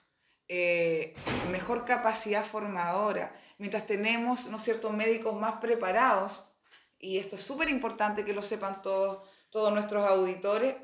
eh, 0.47 1.15
mejor 1.52 1.86
capacidad 1.86 2.45
formadora, 2.45 3.36
mientras 3.58 3.86
tenemos, 3.86 4.47
¿no 4.47 4.58
es 4.58 4.63
cierto?, 4.63 4.89
médicos 4.89 5.39
más 5.39 5.56
preparados, 5.56 6.49
y 6.99 7.17
esto 7.17 7.36
es 7.36 7.41
súper 7.43 7.69
importante 7.69 8.23
que 8.23 8.34
lo 8.34 8.41
sepan 8.41 8.82
todos, 8.82 9.28
todos 9.49 9.73
nuestros 9.73 10.08
auditores, 10.08 10.76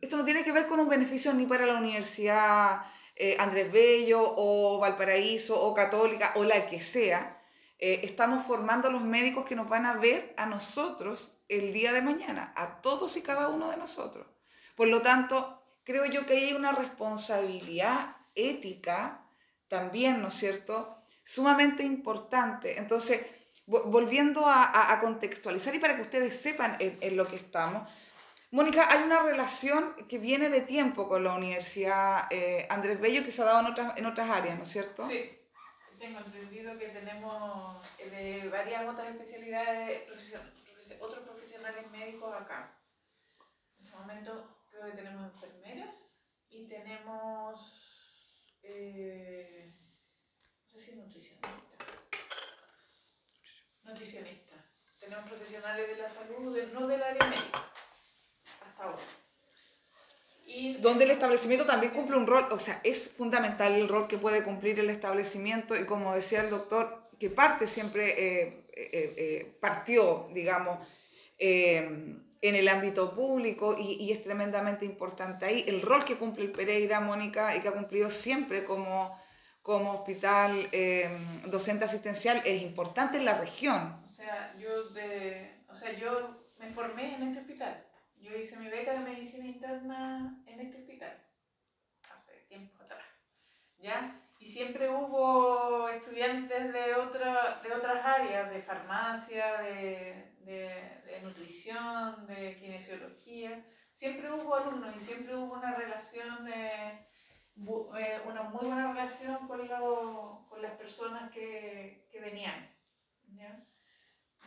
esto 0.00 0.16
no 0.16 0.24
tiene 0.24 0.42
que 0.42 0.52
ver 0.52 0.66
con 0.66 0.80
un 0.80 0.88
beneficio 0.88 1.32
ni 1.32 1.46
para 1.46 1.66
la 1.66 1.76
universidad 1.76 2.82
eh, 3.16 3.36
Andrés 3.40 3.72
Bello 3.72 4.20
o 4.36 4.78
Valparaíso 4.78 5.58
o 5.60 5.74
Católica 5.74 6.32
o 6.36 6.44
la 6.44 6.66
que 6.66 6.80
sea, 6.80 7.42
eh, 7.78 8.00
estamos 8.04 8.46
formando 8.46 8.88
a 8.88 8.90
los 8.90 9.02
médicos 9.02 9.46
que 9.46 9.56
nos 9.56 9.68
van 9.68 9.86
a 9.86 9.94
ver 9.94 10.34
a 10.36 10.44
nosotros 10.46 11.34
el 11.48 11.72
día 11.72 11.92
de 11.92 12.02
mañana, 12.02 12.52
a 12.56 12.82
todos 12.82 13.16
y 13.16 13.22
cada 13.22 13.48
uno 13.48 13.70
de 13.70 13.78
nosotros. 13.78 14.26
Por 14.74 14.88
lo 14.88 15.00
tanto, 15.00 15.62
creo 15.84 16.04
yo 16.04 16.26
que 16.26 16.36
hay 16.36 16.52
una 16.52 16.72
responsabilidad 16.72 18.16
ética 18.34 19.24
también, 19.68 20.20
¿no 20.20 20.28
es 20.28 20.34
cierto?, 20.34 20.98
sumamente 21.24 21.82
importante. 21.82 22.78
Entonces, 22.78 23.26
volviendo 23.66 24.44
a, 24.46 24.98
contextualizar 25.00 25.74
y 25.74 25.78
para 25.78 25.96
que 25.96 26.02
ustedes 26.02 26.40
sepan 26.40 26.76
en 26.78 27.16
lo 27.16 27.26
que 27.26 27.36
estamos, 27.36 27.88
Mónica, 28.52 28.88
hay 28.90 29.02
una 29.02 29.22
relación 29.22 29.94
que 30.08 30.18
viene 30.18 30.48
de 30.48 30.60
tiempo 30.60 31.08
con 31.08 31.24
la 31.24 31.34
Universidad 31.34 32.28
eh, 32.30 32.66
Andrés 32.70 33.00
Bello 33.00 33.24
que 33.24 33.32
se 33.32 33.42
ha 33.42 33.46
dado 33.46 33.60
en 33.60 33.66
otras, 33.66 33.98
en 33.98 34.06
otras 34.06 34.30
áreas, 34.30 34.56
¿no 34.56 34.62
es 34.62 34.70
cierto? 34.70 35.06
Sí, 35.08 35.36
tengo 35.98 36.20
entendido 36.20 36.78
que 36.78 36.88
tenemos 36.88 37.84
eh, 37.98 38.08
de 38.08 38.48
varias 38.48 38.88
otras 38.88 39.08
especialidades, 39.08 40.08
otros 41.00 41.24
profesionales 41.24 41.90
médicos 41.90 42.32
acá. 42.34 42.78
En 43.78 43.84
este 43.84 43.96
momento 43.96 44.58
creo 44.70 44.86
que 44.86 44.92
tenemos 44.92 45.34
enfermeras 45.34 46.16
y 46.48 46.68
tenemos, 46.68 48.58
eh, 48.62 49.74
no 50.62 50.70
sé 50.70 50.78
si 50.78 50.94
nutricionista. 50.94 51.48
Nutricionista. 53.82 54.54
Tenemos 55.00 55.28
profesionales 55.28 55.88
de 55.88 55.96
la 55.96 56.08
salud, 56.08 56.56
no 56.72 56.86
del 56.86 57.02
área 57.02 57.28
médica 57.28 57.75
donde 60.80 61.04
el 61.04 61.10
establecimiento 61.10 61.66
también 61.66 61.92
cumple 61.92 62.16
un 62.16 62.26
rol, 62.26 62.46
o 62.50 62.58
sea, 62.58 62.80
es 62.84 63.10
fundamental 63.10 63.72
el 63.74 63.88
rol 63.88 64.06
que 64.06 64.18
puede 64.18 64.42
cumplir 64.42 64.78
el 64.78 64.90
establecimiento 64.90 65.76
y 65.76 65.84
como 65.86 66.14
decía 66.14 66.40
el 66.42 66.50
doctor, 66.50 67.10
que 67.18 67.30
parte 67.30 67.66
siempre, 67.66 68.10
eh, 68.10 68.66
eh, 68.76 69.14
eh, 69.16 69.56
partió, 69.60 70.28
digamos, 70.32 70.86
en 71.38 72.24
el 72.40 72.68
ámbito 72.68 73.14
público 73.14 73.76
y, 73.78 73.94
y, 73.94 74.12
es 74.12 74.22
tremendamente 74.22 74.84
importante 74.84 75.44
ahí. 75.44 75.64
El 75.66 75.82
rol 75.82 76.04
que 76.04 76.16
cumple 76.16 76.44
el 76.44 76.52
Pereira, 76.52 77.00
Mónica, 77.00 77.56
y 77.56 77.60
que 77.60 77.68
ha 77.68 77.72
cumplido 77.72 78.10
siempre 78.10 78.64
como, 78.64 79.18
como 79.62 79.92
hospital 79.92 80.70
docente 81.46 81.84
asistencial 81.84 82.42
es 82.44 82.62
importante 82.62 83.18
en 83.18 83.24
la 83.24 83.38
región. 83.38 84.00
O 84.02 84.06
sea, 84.06 84.54
yo, 84.58 84.90
de, 84.90 85.64
o 85.68 85.74
sea, 85.74 85.92
yo 85.92 86.46
me 86.58 86.70
formé 86.70 87.16
en 87.16 87.22
este 87.24 87.40
hospital. 87.40 87.84
Yo 88.20 88.36
hice 88.36 88.56
mi 88.56 88.68
beca 88.68 88.92
de 88.92 89.00
medicina 89.00 89.46
interna 89.46 90.42
en 90.46 90.60
este 90.60 90.78
hospital, 90.78 91.24
hace 92.10 92.32
tiempo 92.48 92.82
atrás, 92.82 93.06
¿ya? 93.78 94.20
Y 94.38 94.46
siempre 94.46 94.88
hubo 94.90 95.88
estudiantes 95.88 96.72
de, 96.72 96.94
otra, 96.94 97.60
de 97.62 97.72
otras 97.72 98.04
áreas, 98.04 98.50
de 98.50 98.62
farmacia, 98.62 99.62
de, 99.62 100.34
de, 100.40 101.20
nutrición, 101.22 102.26
de 102.26 102.54
kinesiología. 102.56 103.64
Siempre 103.90 104.30
hubo 104.30 104.54
alumnos 104.54 104.94
y 104.94 104.98
siempre 104.98 105.34
hubo 105.34 105.54
una 105.54 105.74
relación, 105.74 106.46
eh, 106.48 107.06
una 107.56 108.42
muy 108.42 108.66
buena 108.66 108.92
relación 108.92 109.48
con, 109.48 109.66
lo, 109.66 110.46
con 110.48 110.60
las 110.60 110.72
personas 110.72 111.30
que, 111.30 112.06
que 112.10 112.20
venían. 112.20 112.70
¿ya? 113.28 113.66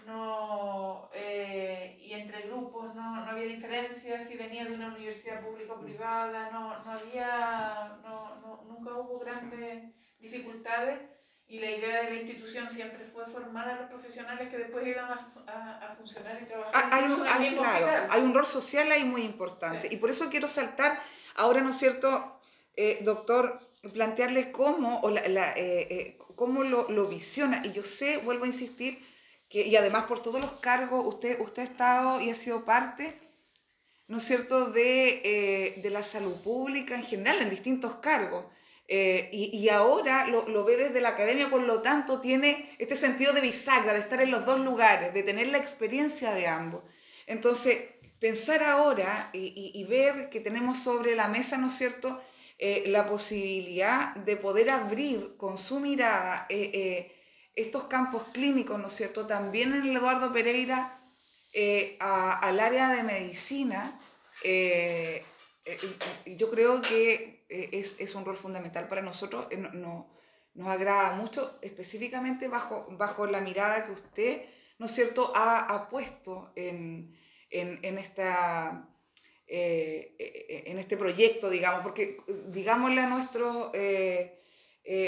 no, 0.06 1.10
eh, 1.14 1.98
y 2.00 2.14
entre 2.14 2.44
grupos 2.44 2.96
no, 2.96 3.16
no, 3.16 3.32
había 3.32 3.46
diferencia 3.46 4.20
si 4.20 4.38
venía 4.60 4.70
de 4.70 4.76
una 4.76 4.96
universidad 4.96 5.42
pública 5.42 5.74
o 5.74 5.82
privada, 5.82 6.50
no, 6.52 6.84
no 6.84 6.92
había, 6.92 7.98
no, 8.04 8.64
nunca 8.68 8.94
hubo 8.96 9.20
grandes 9.20 9.84
dificultades 10.20 11.00
y 11.48 11.60
la 11.60 11.72
idea 11.72 12.04
de 12.04 12.10
la 12.12 12.16
institución 12.16 12.70
siempre 12.70 13.06
fue 13.06 13.26
formar 13.28 13.70
a 13.70 13.76
los 13.82 13.90
profesionales 13.90 14.50
que 14.50 14.58
después 14.58 14.86
iban 14.86 15.06
a, 15.06 15.92
a, 15.92 15.96
funcionar 15.96 16.40
y 16.42 16.46
trabajar. 16.46 16.74
Ah, 16.76 16.90
hay, 16.92 17.04
un, 17.06 17.28
hay, 17.28 17.56
claro, 17.56 18.08
hay 18.12 18.22
un 18.22 18.34
rol 18.34 18.46
social 18.46 18.92
ahí 18.92 19.04
muy 19.04 19.24
importante. 19.24 19.88
Y 19.92 19.98
por 19.98 20.10
eso 20.10 20.30
quiero 20.30 20.48
saltar 20.48 21.02
ahora, 21.36 21.62
¿no 21.62 21.72
es 21.72 21.78
cierto, 21.78 22.40
eh, 22.76 23.00
doctor, 23.02 23.60
plantearles 23.94 24.48
cómo, 24.48 25.00
o 25.02 25.10
la, 25.10 25.28
la, 25.28 25.54
eh, 25.56 26.20
cómo 26.36 26.64
lo, 26.64 26.88
lo 26.90 27.08
visiona. 27.08 27.66
Y 27.66 27.72
yo 27.72 27.84
sé, 27.84 28.18
vuelvo 28.18 28.44
a 28.44 28.48
insistir, 28.48 29.04
y 29.50 29.76
además 29.76 30.06
por 30.06 30.22
todos 30.22 30.40
los 30.40 30.52
cargos, 30.60 31.04
usted, 31.08 31.40
usted 31.40 31.64
ha 31.64 31.66
estado 31.66 32.22
y 32.22 32.30
ha 32.30 32.36
sido 32.36 32.64
parte, 32.64 33.29
¿no 34.10 34.18
es 34.18 34.24
cierto?, 34.24 34.72
de, 34.72 35.22
eh, 35.24 35.82
de 35.82 35.90
la 35.92 36.04
salud 36.04 36.42
pública 36.42 36.96
en 36.96 37.04
general, 37.04 37.42
en 37.42 37.50
distintos 37.52 37.96
cargos. 37.98 38.46
Eh, 38.88 39.30
y, 39.32 39.56
y, 39.56 39.70
ahora 39.70 40.26
lo, 40.26 40.50
lo, 40.50 40.66
ve 40.66 40.76
desde 40.78 41.00
la 41.00 41.10
academia, 41.10 41.48
por 41.48 41.62
lo 41.62 41.84
tanto 41.84 42.20
tiene 42.20 42.76
este 42.80 42.96
sentido 42.96 43.34
de 43.34 43.42
bisagra, 43.42 43.94
de 43.94 44.00
estar 44.00 44.20
en 44.20 44.32
los 44.32 44.46
dos 44.48 44.60
lugares, 44.60 45.14
de 45.14 45.22
tener 45.22 45.48
la 45.50 45.60
experiencia 45.60 46.34
de 46.34 46.48
ambos. 46.48 46.82
Entonces, 47.28 47.78
pensar 48.20 48.64
ahora 48.64 49.30
y, 49.32 49.72
y, 49.76 49.84
ver 49.84 50.30
que 50.30 50.40
tenemos 50.40 50.80
sobre 50.80 51.16
la 51.16 51.28
mesa, 51.28 51.58
¿no 51.60 51.68
es 51.68 51.74
cierto?, 51.76 52.20
eh, 52.58 52.86
la 52.88 53.08
posibilidad 53.08 54.16
de 54.16 54.36
poder 54.36 54.72
abrir 54.72 55.36
con 55.38 55.58
su 55.58 55.80
mirada 55.80 56.48
estos 56.50 57.84
campos 57.86 58.24
clínicos, 58.34 58.80
¿no 58.80 58.88
es 58.88 58.94
cierto? 58.94 59.28
También 59.28 59.74
en 59.74 59.84
el 59.84 59.98
Eduardo 59.98 60.34
Pereira, 60.34 60.99
eh, 61.52 61.98
al 62.00 62.60
área 62.60 62.90
de 62.90 63.04
medicina, 63.04 64.00
eh, 64.44 65.24
eh, 65.66 65.78
yo 66.38 66.50
creo 66.50 66.80
que 66.82 67.46
es, 67.50 67.96
es, 68.00 68.14
un 68.16 68.26
rol 68.26 68.38
fundamental 68.38 68.88
para 68.88 69.02
nosotros. 69.02 69.48
No, 69.74 70.12
nos 70.54 70.68
agrada 70.68 71.14
mucho, 71.14 71.58
específicamente 71.62 72.48
bajo, 72.48 72.88
bajo 72.92 73.26
la 73.26 73.42
mirada 73.42 73.86
que 73.86 73.94
usted, 73.94 74.46
¿no 74.78 74.86
es 74.86 74.92
cierto?, 74.92 75.32
ha, 75.36 75.88
puesto 75.90 76.52
en, 76.56 77.18
en, 77.50 77.80
en 77.84 77.98
esta... 77.98 78.88
en 79.48 80.78
este 80.78 80.98
proyecto, 80.98 81.50
digamos, 81.50 81.82
porque 81.82 82.18
digámosle 82.48 83.02
a 83.02 83.10
nuestros 83.10 83.72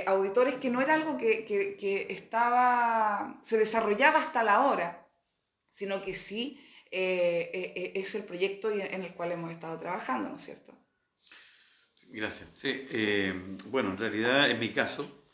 auditores 0.07 0.55
que 0.55 0.69
no 0.71 0.81
era 0.81 0.95
algo 0.95 1.17
que, 1.17 1.45
que, 1.45 2.07
estaba, 2.09 3.41
se 3.45 3.57
desarrollaba 3.57 4.19
hasta 4.19 4.43
la 4.43 4.65
hora, 4.65 5.00
sino 5.71 6.01
que 6.01 6.15
sí 6.15 6.59
eh, 6.91 7.49
eh, 7.53 7.91
es 7.95 8.13
el 8.15 8.25
proyecto 8.25 8.69
en 8.69 9.03
el 9.03 9.13
cual 9.13 9.31
hemos 9.31 9.51
estado 9.51 9.79
trabajando, 9.79 10.29
¿no 10.29 10.35
es 10.35 10.41
cierto? 10.41 10.77
Gracias. 12.07 12.49
Sí, 12.55 12.87
bueno, 13.67 13.91
en 13.91 13.97
realidad, 13.97 14.49
en 14.49 14.59
mi 14.59 14.73
caso, 14.73 15.29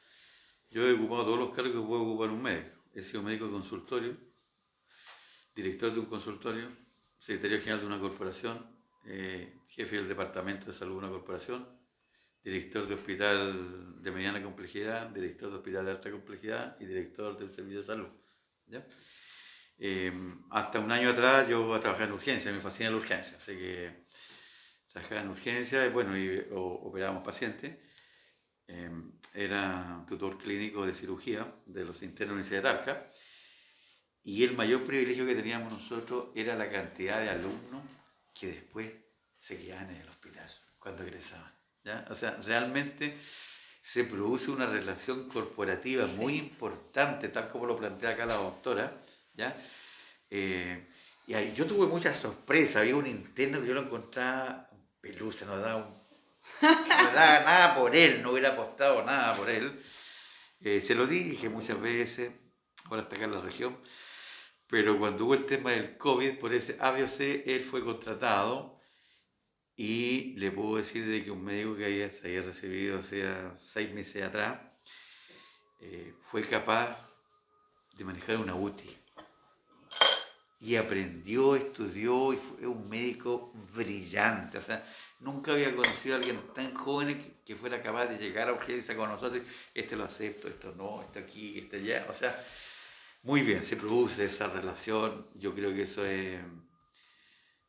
yo 0.69 0.87
he 0.87 0.93
ocupado 0.93 1.25
todos 1.25 1.39
los 1.39 1.55
cargos 1.55 1.73
que 1.73 1.87
puede 1.87 2.03
ocupar 2.03 2.29
un 2.29 2.43
médico. 2.43 2.77
He 2.93 3.01
sido 3.01 3.23
médico 3.23 3.45
de 3.45 3.51
consultorio, 3.51 4.17
director 5.55 5.91
de 5.91 5.99
un 5.99 6.05
consultorio, 6.05 6.69
secretario 7.17 7.59
general 7.59 7.79
de 7.79 7.85
una 7.87 7.99
corporación, 7.99 8.77
jefe 9.69 9.95
del 9.95 10.07
departamento 10.07 10.67
de 10.67 10.73
salud 10.73 10.93
de 10.93 10.97
una 10.99 11.09
corporación, 11.09 11.67
director 12.43 12.87
de 12.87 12.93
hospital 12.93 14.01
de 14.01 14.11
mediana 14.11 14.41
complejidad, 14.41 15.09
director 15.09 15.49
de 15.49 15.57
hospital 15.57 15.85
de 15.85 15.91
alta 15.91 16.11
complejidad 16.11 16.77
y 16.79 16.85
director 16.85 17.37
del 17.37 17.51
servicio 17.51 17.79
de 17.79 17.85
salud. 17.85 18.07
Eh, 19.79 20.11
hasta 20.49 20.79
un 20.79 20.91
año 20.91 21.11
atrás 21.11 21.47
yo 21.47 21.79
trabajaba 21.79 22.05
en 22.05 22.13
urgencia, 22.13 22.51
me 22.51 22.61
fascina 22.61 22.89
la 22.89 22.97
urgencia, 22.97 23.37
así 23.37 23.53
que 23.53 24.07
trabajaba 24.91 25.21
en 25.21 25.29
urgencia 25.29 25.85
y 25.85 25.89
bueno, 25.89 26.17
y, 26.17 26.47
operábamos 26.51 27.23
pacientes. 27.23 27.77
em, 28.67 29.11
era 29.33 30.03
tutor 30.07 30.37
clínico 30.37 30.85
de 30.85 30.93
cirugía 30.93 31.53
de 31.65 31.85
los 31.85 32.01
internos 32.01 32.19
de 32.19 32.25
la 32.25 32.33
Universidad 32.33 32.63
de 32.63 32.69
Talca. 32.69 33.11
Y 34.23 34.43
el 34.43 34.55
mayor 34.57 34.83
privilegio 34.83 35.25
que 35.25 35.35
teníamos 35.35 35.71
nosotros 35.71 36.29
era 36.35 36.55
la 36.55 36.69
cantidad 36.69 37.21
de 37.21 37.29
alumnos 37.29 37.83
que 38.33 38.47
después 38.47 38.91
se 39.37 39.57
quedaban 39.57 39.89
en 39.91 40.01
el 40.01 40.09
hospital 40.09 40.49
cuando 40.79 41.03
egresaban. 41.03 41.51
¿ya? 41.83 42.05
O 42.09 42.15
sea, 42.15 42.31
realmente 42.43 43.17
se 43.81 44.03
produce 44.03 44.51
una 44.51 44.65
relación 44.65 45.29
corporativa 45.29 46.05
muy 46.07 46.37
importante, 46.37 47.29
tal 47.29 47.49
como 47.49 47.67
lo 47.67 47.77
plantea 47.77 48.09
acá 48.09 48.25
la 48.25 48.35
doctora. 48.35 49.01
¿Ya? 49.37 49.55
Eh, 50.29 50.87
y 51.27 51.33
ahí, 51.33 51.53
yo 51.55 51.65
tuve 51.65 51.87
mucha 51.87 52.13
sorpresa, 52.13 52.79
había 52.79 52.95
un 52.95 53.07
interno 53.07 53.61
que 53.61 53.67
yo 53.67 53.73
lo 53.73 53.83
encontraba 53.83 54.69
pelusa, 54.99 55.45
no 55.45 55.57
daba, 55.57 56.05
no 56.61 57.11
daba 57.13 57.39
nada 57.41 57.75
por 57.75 57.95
él, 57.95 58.21
no 58.21 58.31
hubiera 58.31 58.49
apostado 58.49 59.03
nada 59.03 59.35
por 59.35 59.49
él. 59.49 59.81
Eh, 60.59 60.81
se 60.81 60.95
lo 60.95 61.05
dije 61.05 61.49
muchas 61.49 61.79
veces, 61.79 62.31
ahora 62.85 63.03
está 63.03 63.15
acá 63.15 63.25
en 63.25 63.33
la 63.33 63.41
región, 63.41 63.77
pero 64.67 64.97
cuando 64.97 65.25
hubo 65.25 65.33
el 65.33 65.45
tema 65.45 65.71
del 65.71 65.97
COVID, 65.97 66.39
por 66.39 66.53
ese 66.53 66.77
ABOC, 66.79 67.19
él 67.45 67.63
fue 67.63 67.83
contratado 67.83 68.81
y 69.75 70.33
le 70.37 70.51
puedo 70.51 70.77
decir 70.77 71.05
de 71.05 71.23
que 71.23 71.31
un 71.31 71.43
médico 71.43 71.75
que 71.75 71.85
había, 71.85 72.09
se 72.09 72.27
había 72.27 72.41
recibido 72.41 72.99
hace 72.99 73.23
seis 73.63 73.93
meses 73.93 74.23
atrás, 74.23 74.59
eh, 75.81 76.13
fue 76.31 76.41
capaz 76.41 76.97
de 77.95 78.03
manejar 78.03 78.37
una 78.37 78.55
UTI. 78.55 78.96
Y 80.59 80.75
aprendió, 80.75 81.55
estudió 81.55 82.33
y 82.33 82.37
fue 82.37 82.65
un 82.65 82.89
médico 82.89 83.53
brillante. 83.75 84.57
O 84.57 84.61
sea, 84.61 84.83
nunca 85.19 85.51
había 85.53 85.75
conocido 85.75 86.15
a 86.15 86.17
alguien 86.17 86.39
tan 86.55 86.73
joven 86.73 87.41
que, 87.45 87.55
fuera 87.55 87.81
capaz 87.81 88.07
de 88.07 88.17
llegar 88.17 88.49
a 88.49 88.53
urgencia 88.53 88.95
con 88.95 89.09
nosotros 89.09 89.43
este 89.73 89.95
lo 89.95 90.05
acepto, 90.05 90.47
esto 90.47 90.73
no, 90.75 91.03
esto 91.03 91.19
aquí, 91.19 91.59
esto 91.59 91.75
allá. 91.75 92.07
O 92.09 92.13
sea, 92.13 92.43
muy 93.23 93.41
bien, 93.41 93.63
se 93.63 93.75
produce 93.75 94.25
esa 94.25 94.47
relación. 94.47 95.27
Yo 95.35 95.53
creo 95.53 95.73
que 95.73 95.83
eso 95.83 96.03
es, 96.03 96.39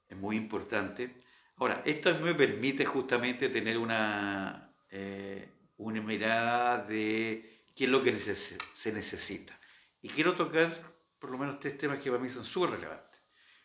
es 0.08 0.16
muy 0.16 0.36
importante. 0.36 1.22
Ahora, 1.56 1.82
esto 1.84 2.14
me 2.20 2.34
permite 2.34 2.86
justamente 2.86 3.48
tener 3.48 3.76
una, 3.76 4.72
eh, 4.90 5.48
una 5.76 6.00
mirada 6.00 6.84
de 6.84 7.64
qué 7.74 7.84
es 7.84 7.90
lo 7.90 8.02
que 8.02 8.18
se 8.18 8.92
necesita. 8.92 9.58
Y 10.00 10.08
quiero 10.08 10.34
tocar 10.34 10.70
por 11.18 11.30
lo 11.30 11.38
menos 11.38 11.58
tres 11.60 11.76
temas 11.78 12.00
que 12.00 12.10
para 12.10 12.22
mí 12.22 12.30
son 12.30 12.44
súper 12.44 12.70
relevantes. 12.70 13.20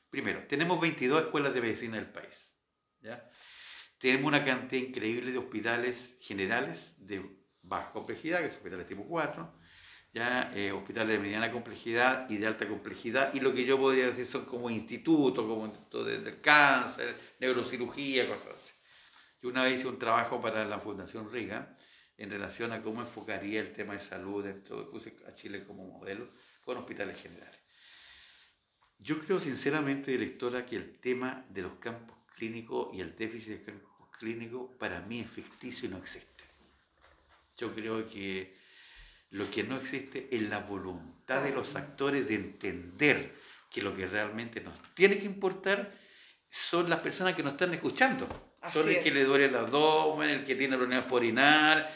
Primero, 0.09 0.45
tenemos 0.47 0.79
22 0.79 1.23
escuelas 1.23 1.53
de 1.53 1.61
medicina 1.61 1.97
del 1.97 2.11
país. 2.11 2.55
¿ya? 3.01 3.29
Tenemos 3.97 4.27
una 4.27 4.43
cantidad 4.43 4.81
increíble 4.81 5.31
de 5.31 5.37
hospitales 5.37 6.17
generales 6.21 6.95
de 6.97 7.43
baja 7.61 7.91
complejidad, 7.91 8.41
que 8.41 8.49
son 8.49 8.57
hospitales 8.57 8.87
tipo 8.87 9.05
4, 9.05 9.53
ya 10.13 10.51
eh, 10.53 10.71
hospitales 10.71 11.17
de 11.17 11.19
mediana 11.19 11.51
complejidad 11.51 12.29
y 12.29 12.37
de 12.37 12.45
alta 12.45 12.67
complejidad, 12.67 13.33
y 13.33 13.39
lo 13.39 13.53
que 13.53 13.65
yo 13.65 13.79
podría 13.79 14.07
decir 14.07 14.25
son 14.25 14.45
como 14.45 14.69
institutos, 14.69 15.45
como 15.45 15.65
institutos 15.65 16.05
del 16.05 16.41
cáncer, 16.41 17.15
neurocirugía, 17.39 18.27
cosas 18.27 18.53
así. 18.55 18.73
Yo 19.41 19.49
una 19.49 19.63
vez 19.63 19.79
hice 19.79 19.87
un 19.87 19.99
trabajo 19.99 20.41
para 20.41 20.65
la 20.65 20.79
Fundación 20.79 21.31
Riga 21.31 21.75
en 22.17 22.29
relación 22.29 22.71
a 22.71 22.81
cómo 22.81 23.01
enfocaría 23.01 23.59
el 23.59 23.73
tema 23.73 23.93
de 23.93 23.99
salud, 23.99 24.43
dentro, 24.43 24.89
puse 24.91 25.15
a 25.27 25.33
Chile 25.33 25.65
como 25.65 25.85
modelo, 25.85 26.29
con 26.63 26.77
hospitales 26.77 27.21
generales. 27.21 27.59
Yo 28.99 29.19
creo 29.19 29.39
sinceramente, 29.39 30.11
directora, 30.11 30.65
que 30.65 30.77
el 30.77 30.99
tema 30.99 31.45
de 31.49 31.63
los 31.63 31.73
campos 31.73 32.17
clínicos 32.35 32.93
y 32.93 33.01
el 33.01 33.15
déficit 33.15 33.59
de 33.59 33.63
campos 33.63 34.09
clínicos 34.17 34.71
para 34.77 35.01
mí 35.01 35.19
es 35.19 35.29
ficticio 35.29 35.89
y 35.89 35.91
no 35.91 35.97
existe. 35.97 36.43
Yo 37.57 37.73
creo 37.73 38.07
que 38.07 38.55
lo 39.31 39.49
que 39.49 39.63
no 39.63 39.77
existe 39.77 40.27
es 40.31 40.43
la 40.43 40.59
voluntad 40.59 41.43
de 41.43 41.51
los 41.51 41.75
actores 41.75 42.27
de 42.27 42.35
entender 42.35 43.33
que 43.69 43.81
lo 43.81 43.95
que 43.95 44.07
realmente 44.07 44.61
nos 44.61 44.79
tiene 44.93 45.17
que 45.17 45.25
importar 45.25 45.91
son 46.49 46.89
las 46.89 46.99
personas 46.99 47.33
que 47.33 47.43
nos 47.43 47.53
están 47.53 47.73
escuchando. 47.73 48.27
son 48.71 48.87
el 48.87 49.03
que 49.03 49.11
le 49.11 49.25
duele 49.25 49.45
el 49.45 49.55
abdomen, 49.55 50.29
el 50.29 50.45
que 50.45 50.55
tiene 50.55 50.77
problemas 50.77 51.05
por 51.05 51.21
orinar, 51.21 51.91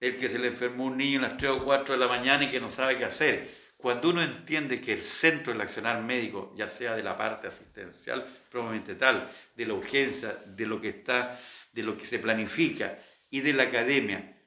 el 0.00 0.18
que 0.18 0.28
se 0.28 0.38
le 0.38 0.48
enfermó 0.48 0.86
un 0.86 0.96
niño 0.96 1.20
a 1.20 1.28
las 1.28 1.36
3 1.38 1.52
o 1.52 1.64
4 1.64 1.94
de 1.94 2.00
la 2.00 2.08
mañana 2.08 2.44
y 2.44 2.50
que 2.50 2.60
no 2.60 2.70
sabe 2.70 2.98
qué 2.98 3.04
hacer. 3.04 3.61
Cuando 3.82 4.10
uno 4.10 4.22
entiende 4.22 4.80
que 4.80 4.92
el 4.92 5.02
centro 5.02 5.52
del 5.52 5.60
accionar 5.60 6.00
médico, 6.04 6.54
ya 6.56 6.68
sea 6.68 6.94
de 6.94 7.02
la 7.02 7.18
parte 7.18 7.48
asistencial 7.48 8.24
probablemente 8.48 8.94
tal, 8.94 9.28
de 9.56 9.66
la 9.66 9.74
urgencia, 9.74 10.40
de 10.46 10.66
lo 10.66 10.80
que 10.80 10.90
está, 10.90 11.40
de 11.72 11.82
lo 11.82 11.98
que 11.98 12.06
se 12.06 12.20
planifica 12.20 12.96
y 13.28 13.40
de 13.40 13.52
la 13.52 13.64
academia, 13.64 14.38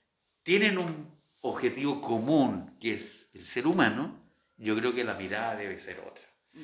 tienen 0.41 0.78
un 0.78 1.13
objetivo 1.41 2.00
común, 2.00 2.78
que 2.80 2.93
es 2.93 3.30
el 3.34 3.45
ser 3.45 3.67
humano, 3.67 4.24
yo 4.56 4.74
creo 4.78 4.95
que 4.95 5.04
la 5.04 5.15
mirada 5.15 5.58
debe 5.58 5.80
ser 5.80 6.00
otra. 6.00 6.24
Mm. 6.54 6.60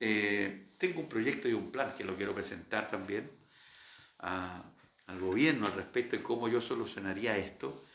Eh, 0.00 0.72
tengo 0.76 1.00
un 1.00 1.08
proyecto 1.08 1.48
y 1.48 1.54
un 1.54 1.72
plan 1.72 1.94
que 1.96 2.04
lo 2.04 2.16
quiero 2.16 2.34
presentar 2.34 2.90
también 2.90 3.30
al 4.18 5.20
gobierno 5.20 5.66
al 5.66 5.72
respecto 5.72 6.16
de 6.16 6.22
cómo 6.22 6.48
yo 6.48 6.60
solucionaría 6.60 7.38
esto. 7.38 7.86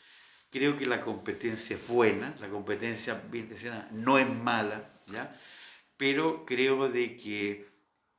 Creo 0.49 0.77
que 0.77 0.85
la 0.85 1.01
competencia 1.01 1.75
es 1.75 1.87
buena, 1.87 2.35
la 2.39 2.49
competencia 2.49 3.21
bien 3.29 3.49
no 3.91 4.17
es 4.17 4.29
mala, 4.29 4.89
¿ya? 5.07 5.39
pero 5.97 6.45
creo 6.45 6.89
de 6.89 7.17
que 7.17 7.67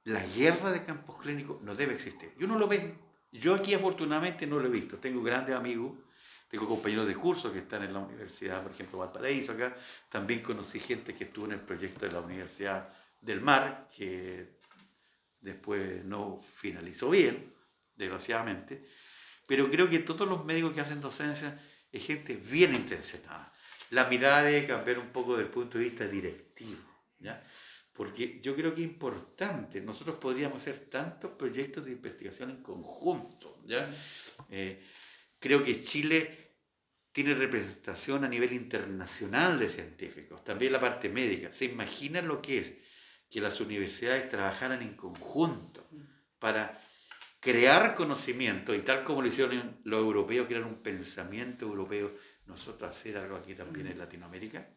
la 0.05 0.25
guerra 0.25 0.71
de 0.71 0.85
campos 0.85 1.17
clínicos 1.21 1.63
no 1.63 1.75
debe 1.75 1.95
existir. 1.95 2.33
Yo 2.39 2.47
no 2.47 2.59
lo 2.59 2.67
veo. 2.67 2.95
Yo 3.33 3.55
aquí 3.55 3.75
afortunadamente 3.75 4.47
no 4.47 4.59
lo 4.59 4.67
he 4.67 4.71
visto. 4.71 4.99
Tengo 4.99 5.23
grandes 5.23 5.55
amigos 5.55 5.93
tengo 6.49 6.67
compañeros 6.67 7.07
de 7.07 7.15
curso 7.15 7.53
que 7.53 7.59
están 7.59 7.83
en 7.85 7.93
la 7.93 7.99
universidad, 8.01 8.63
por 8.63 8.73
ejemplo, 8.73 8.99
Valparaíso 8.99 9.53
acá. 9.53 9.77
También 10.09 10.41
conocí 10.41 10.81
gente 10.81 11.15
que 11.15 11.25
estuvo 11.25 11.45
en 11.45 11.53
el 11.53 11.61
proyecto 11.61 12.07
de 12.07 12.13
la 12.13 12.21
Universidad 12.21 12.89
del 13.21 13.43
Mar, 13.43 13.89
que 13.95 14.57
después 15.41 16.05
no 16.05 16.41
finalizó 16.55 17.11
bien, 17.11 17.53
desgraciadamente. 17.95 18.83
Pero 19.47 19.71
creo 19.71 19.91
que 19.91 19.99
todos 19.99 20.27
los 20.27 20.45
médicos 20.47 20.73
que 20.73 20.81
hacen 20.81 21.03
docencia 21.03 21.61
es 21.93 22.07
gente 22.07 22.35
bien 22.35 22.75
intencionada. 22.75 23.53
La 23.91 24.05
mirada 24.05 24.43
debe 24.43 24.67
cambiar 24.67 24.99
un 24.99 25.09
poco 25.09 25.33
desde 25.33 25.47
el 25.47 25.53
punto 25.53 25.79
de 25.79 25.85
vista 25.85 26.07
directivo, 26.07 26.83
¿ya? 27.19 27.43
Porque 27.93 28.41
yo 28.41 28.55
creo 28.55 28.75
que 28.75 28.83
es 28.83 28.89
importante, 28.89 29.81
nosotros 29.81 30.17
podríamos 30.17 30.63
hacer 30.63 30.89
tantos 30.91 31.33
proyectos 31.33 31.85
de 31.85 31.93
investigación 31.93 32.51
en 32.51 32.63
conjunto, 32.63 33.61
¿ya? 33.67 33.91
Eh, 34.51 34.83
Creo 35.39 35.65
que 35.65 35.85
Chile 35.85 36.57
tiene 37.13 37.35
representación 37.35 38.25
a 38.25 38.29
nivel 38.29 38.53
internacional 38.53 39.59
de 39.59 39.69
científicos, 39.69 40.45
también 40.45 40.73
la 40.73 40.81
parte 40.81 41.09
médica. 41.09 41.53
¿Se 41.53 41.65
imaginan 41.65 42.29
lo 42.29 42.43
que 42.43 42.59
es 42.59 42.75
que 43.31 43.41
las 43.41 43.61
universidades 43.61 44.29
trabajaran 44.29 44.83
en 44.83 44.95
conjunto 44.97 45.87
para 46.39 46.81
crear 47.41 47.95
conocimiento 47.95 48.75
y 48.75 48.83
tal 48.83 49.05
como 49.05 49.23
lo 49.23 49.29
hicieron 49.29 49.81
los 49.85 50.01
europeos, 50.01 50.47
crear 50.47 50.65
un 50.65 50.83
pensamiento 50.83 51.67
europeo, 51.67 52.15
nosotros 52.47 52.91
hacer 52.91 53.17
algo 53.17 53.37
aquí 53.37 53.55
también 53.55 53.87
en 53.87 53.99
Latinoamérica? 53.99 54.69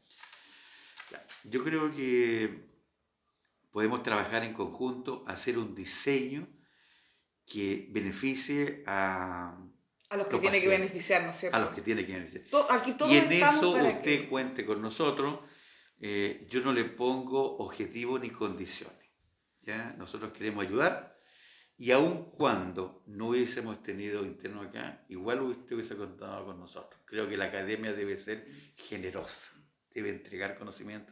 Yo 1.44 1.64
creo 1.64 1.94
que 1.94 2.70
podemos 3.72 4.04
trabajar 4.04 4.44
en 4.44 4.54
conjunto, 4.54 5.24
hacer 5.28 5.58
un 5.58 5.74
diseño 5.74 6.48
que 7.46 7.88
beneficie 7.92 8.84
a 8.86 9.58
a 10.12 10.18
los 10.18 10.28
que 10.28 10.40
tiene 10.40 10.60
que 10.60 10.68
beneficiar, 10.68 11.24
¿no 11.24 11.30
es 11.30 11.38
cierto? 11.38 11.56
A 11.56 11.60
los 11.62 11.70
que 11.70 11.82
tiene 11.82 12.06
que 12.06 12.12
beneficiar. 12.12 12.44
aquí 12.70 12.94
y 13.08 13.16
en 13.16 13.32
eso 13.32 13.72
usted 13.72 14.28
cuente 14.28 14.66
con 14.66 14.82
nosotros. 14.82 15.40
Eh, 16.02 16.48
yo 16.50 16.60
no 16.62 16.74
le 16.74 16.84
pongo 16.84 17.58
objetivos 17.60 18.20
ni 18.20 18.30
condiciones. 18.30 19.08
¿ya? 19.62 19.94
Nosotros 19.98 20.34
queremos 20.34 20.66
ayudar 20.66 21.11
y 21.82 21.90
aun 21.90 22.26
cuando 22.38 23.02
no 23.08 23.30
hubiésemos 23.30 23.82
tenido 23.82 24.24
interno 24.24 24.62
acá, 24.62 25.04
igual 25.10 25.42
usted 25.42 25.74
hubiese 25.74 25.96
contado 25.96 26.46
con 26.46 26.60
nosotros. 26.60 27.02
Creo 27.06 27.28
que 27.28 27.36
la 27.38 27.46
academia 27.46 27.92
debe 27.92 28.20
ser 28.20 28.48
generosa, 28.76 29.52
debe 29.90 30.10
entregar 30.12 30.60
conocimiento, 30.60 31.12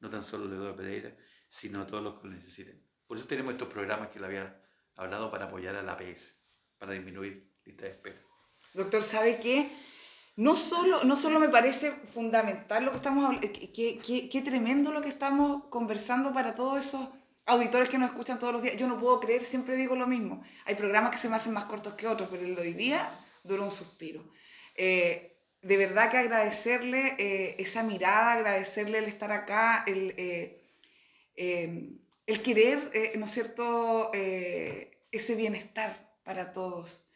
no 0.00 0.10
tan 0.10 0.24
solo 0.24 0.68
a 0.68 0.74
Pereira, 0.74 1.16
sino 1.48 1.82
a 1.82 1.86
todos 1.86 2.02
los 2.02 2.18
que 2.18 2.26
lo 2.26 2.34
necesiten. 2.34 2.82
Por 3.06 3.16
eso 3.16 3.28
tenemos 3.28 3.52
estos 3.52 3.68
programas 3.68 4.08
que 4.08 4.18
le 4.18 4.26
había 4.26 4.60
hablado 4.96 5.30
para 5.30 5.44
apoyar 5.44 5.76
a 5.76 5.82
la 5.84 5.92
APS, 5.92 6.36
para 6.78 6.94
disminuir 6.94 7.52
lista 7.64 7.84
de 7.84 7.92
espera. 7.92 8.20
Doctor, 8.74 9.04
¿sabe 9.04 9.38
qué? 9.38 9.70
No 10.34 10.56
solo, 10.56 11.04
no 11.04 11.14
solo 11.14 11.38
me 11.38 11.48
parece 11.48 11.92
fundamental 11.92 12.84
lo 12.84 12.90
que 12.90 12.96
estamos 12.96 13.24
hablando, 13.24 13.46
qué, 13.52 14.00
qué, 14.32 14.42
tremendo 14.42 14.90
lo 14.90 15.00
que 15.00 15.10
estamos 15.10 15.66
conversando 15.66 16.32
para 16.32 16.56
todos 16.56 16.84
esos 16.84 17.08
auditores 17.48 17.88
que 17.88 17.98
nos 17.98 18.10
escuchan 18.10 18.38
todos 18.38 18.52
los 18.52 18.62
días. 18.62 18.76
Yo 18.76 18.86
no 18.86 18.98
puedo 18.98 19.18
creer, 19.18 19.44
siempre 19.44 19.76
digo 19.76 19.96
lo 19.96 20.06
mismo. 20.06 20.42
Hay 20.64 20.76
programas 20.76 21.10
que 21.10 21.18
se 21.18 21.28
me 21.28 21.36
hacen 21.36 21.52
más 21.52 21.64
cortos 21.64 21.94
que 21.94 22.06
otros, 22.06 22.28
pero 22.30 22.44
el 22.44 22.54
de 22.54 22.62
hoy 22.62 22.72
día 22.74 23.10
duró 23.42 23.64
un 23.64 23.70
suspiro. 23.70 24.24
Eh, 24.76 25.36
de 25.60 25.76
verdad 25.76 26.10
que 26.10 26.18
agradecerle 26.18 27.16
eh, 27.18 27.56
esa 27.58 27.82
mirada, 27.82 28.34
agradecerle 28.34 28.98
el 28.98 29.06
estar 29.06 29.32
acá, 29.32 29.82
el, 29.86 30.14
eh, 30.16 30.62
el 32.26 32.42
querer, 32.42 32.90
¿no 33.16 33.24
es 33.24 33.30
cierto?, 33.32 34.12
ese 34.12 35.34
bienestar 35.34 36.08
para 36.22 36.52
todos. 36.52 37.08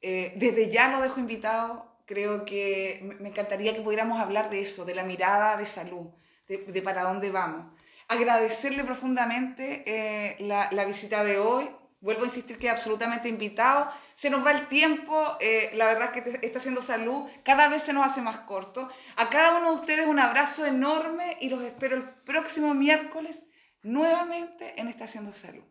Eh, 0.00 0.34
desde 0.36 0.70
ya 0.70 0.90
lo 0.90 1.00
dejo 1.00 1.18
invitado 1.20 1.88
creo 2.06 2.44
que 2.44 3.00
me 3.20 3.28
encantaría 3.28 3.74
que 3.74 3.82
pudiéramos 3.82 4.18
hablar 4.18 4.48
de 4.48 4.60
eso, 4.60 4.84
de 4.84 4.94
la 4.94 5.02
mirada 5.02 5.56
de 5.56 5.66
salud, 5.66 6.06
de, 6.46 6.82
para 6.82 7.02
dónde 7.02 7.30
vamos. 7.30 7.77
Agradecerle 8.08 8.84
profundamente 8.84 9.84
eh, 9.86 10.36
la, 10.40 10.84
visita 10.84 11.22
de 11.22 11.38
hoy. 11.38 11.70
Vuelvo 12.00 12.22
a 12.22 12.26
insistir 12.26 12.58
que 12.58 12.70
absolutamente 12.70 13.28
invitado. 13.28 13.90
Se 14.14 14.30
nos 14.30 14.44
va 14.44 14.52
el 14.52 14.68
tiempo, 14.68 15.36
eh, 15.40 15.70
la 15.74 15.86
verdad 15.86 16.16
es 16.16 16.22
que 16.22 16.46
está 16.46 16.58
haciendo 16.58 16.80
salud, 16.80 17.28
cada 17.44 17.68
vez 17.68 17.82
se 17.82 17.92
nos 17.92 18.06
hace 18.06 18.22
más 18.22 18.38
corto. 18.38 18.88
A 19.16 19.28
cada 19.28 19.58
uno 19.58 19.70
de 19.70 19.74
ustedes 19.76 20.06
un 20.06 20.18
abrazo 20.18 20.64
enorme 20.64 21.36
y 21.40 21.48
los 21.50 21.62
espero 21.62 21.96
el 21.96 22.04
próximo 22.04 22.72
miércoles 22.74 23.42
nuevamente 23.82 24.80
en 24.80 24.88
Estación 24.88 25.30
Salud. 25.32 25.64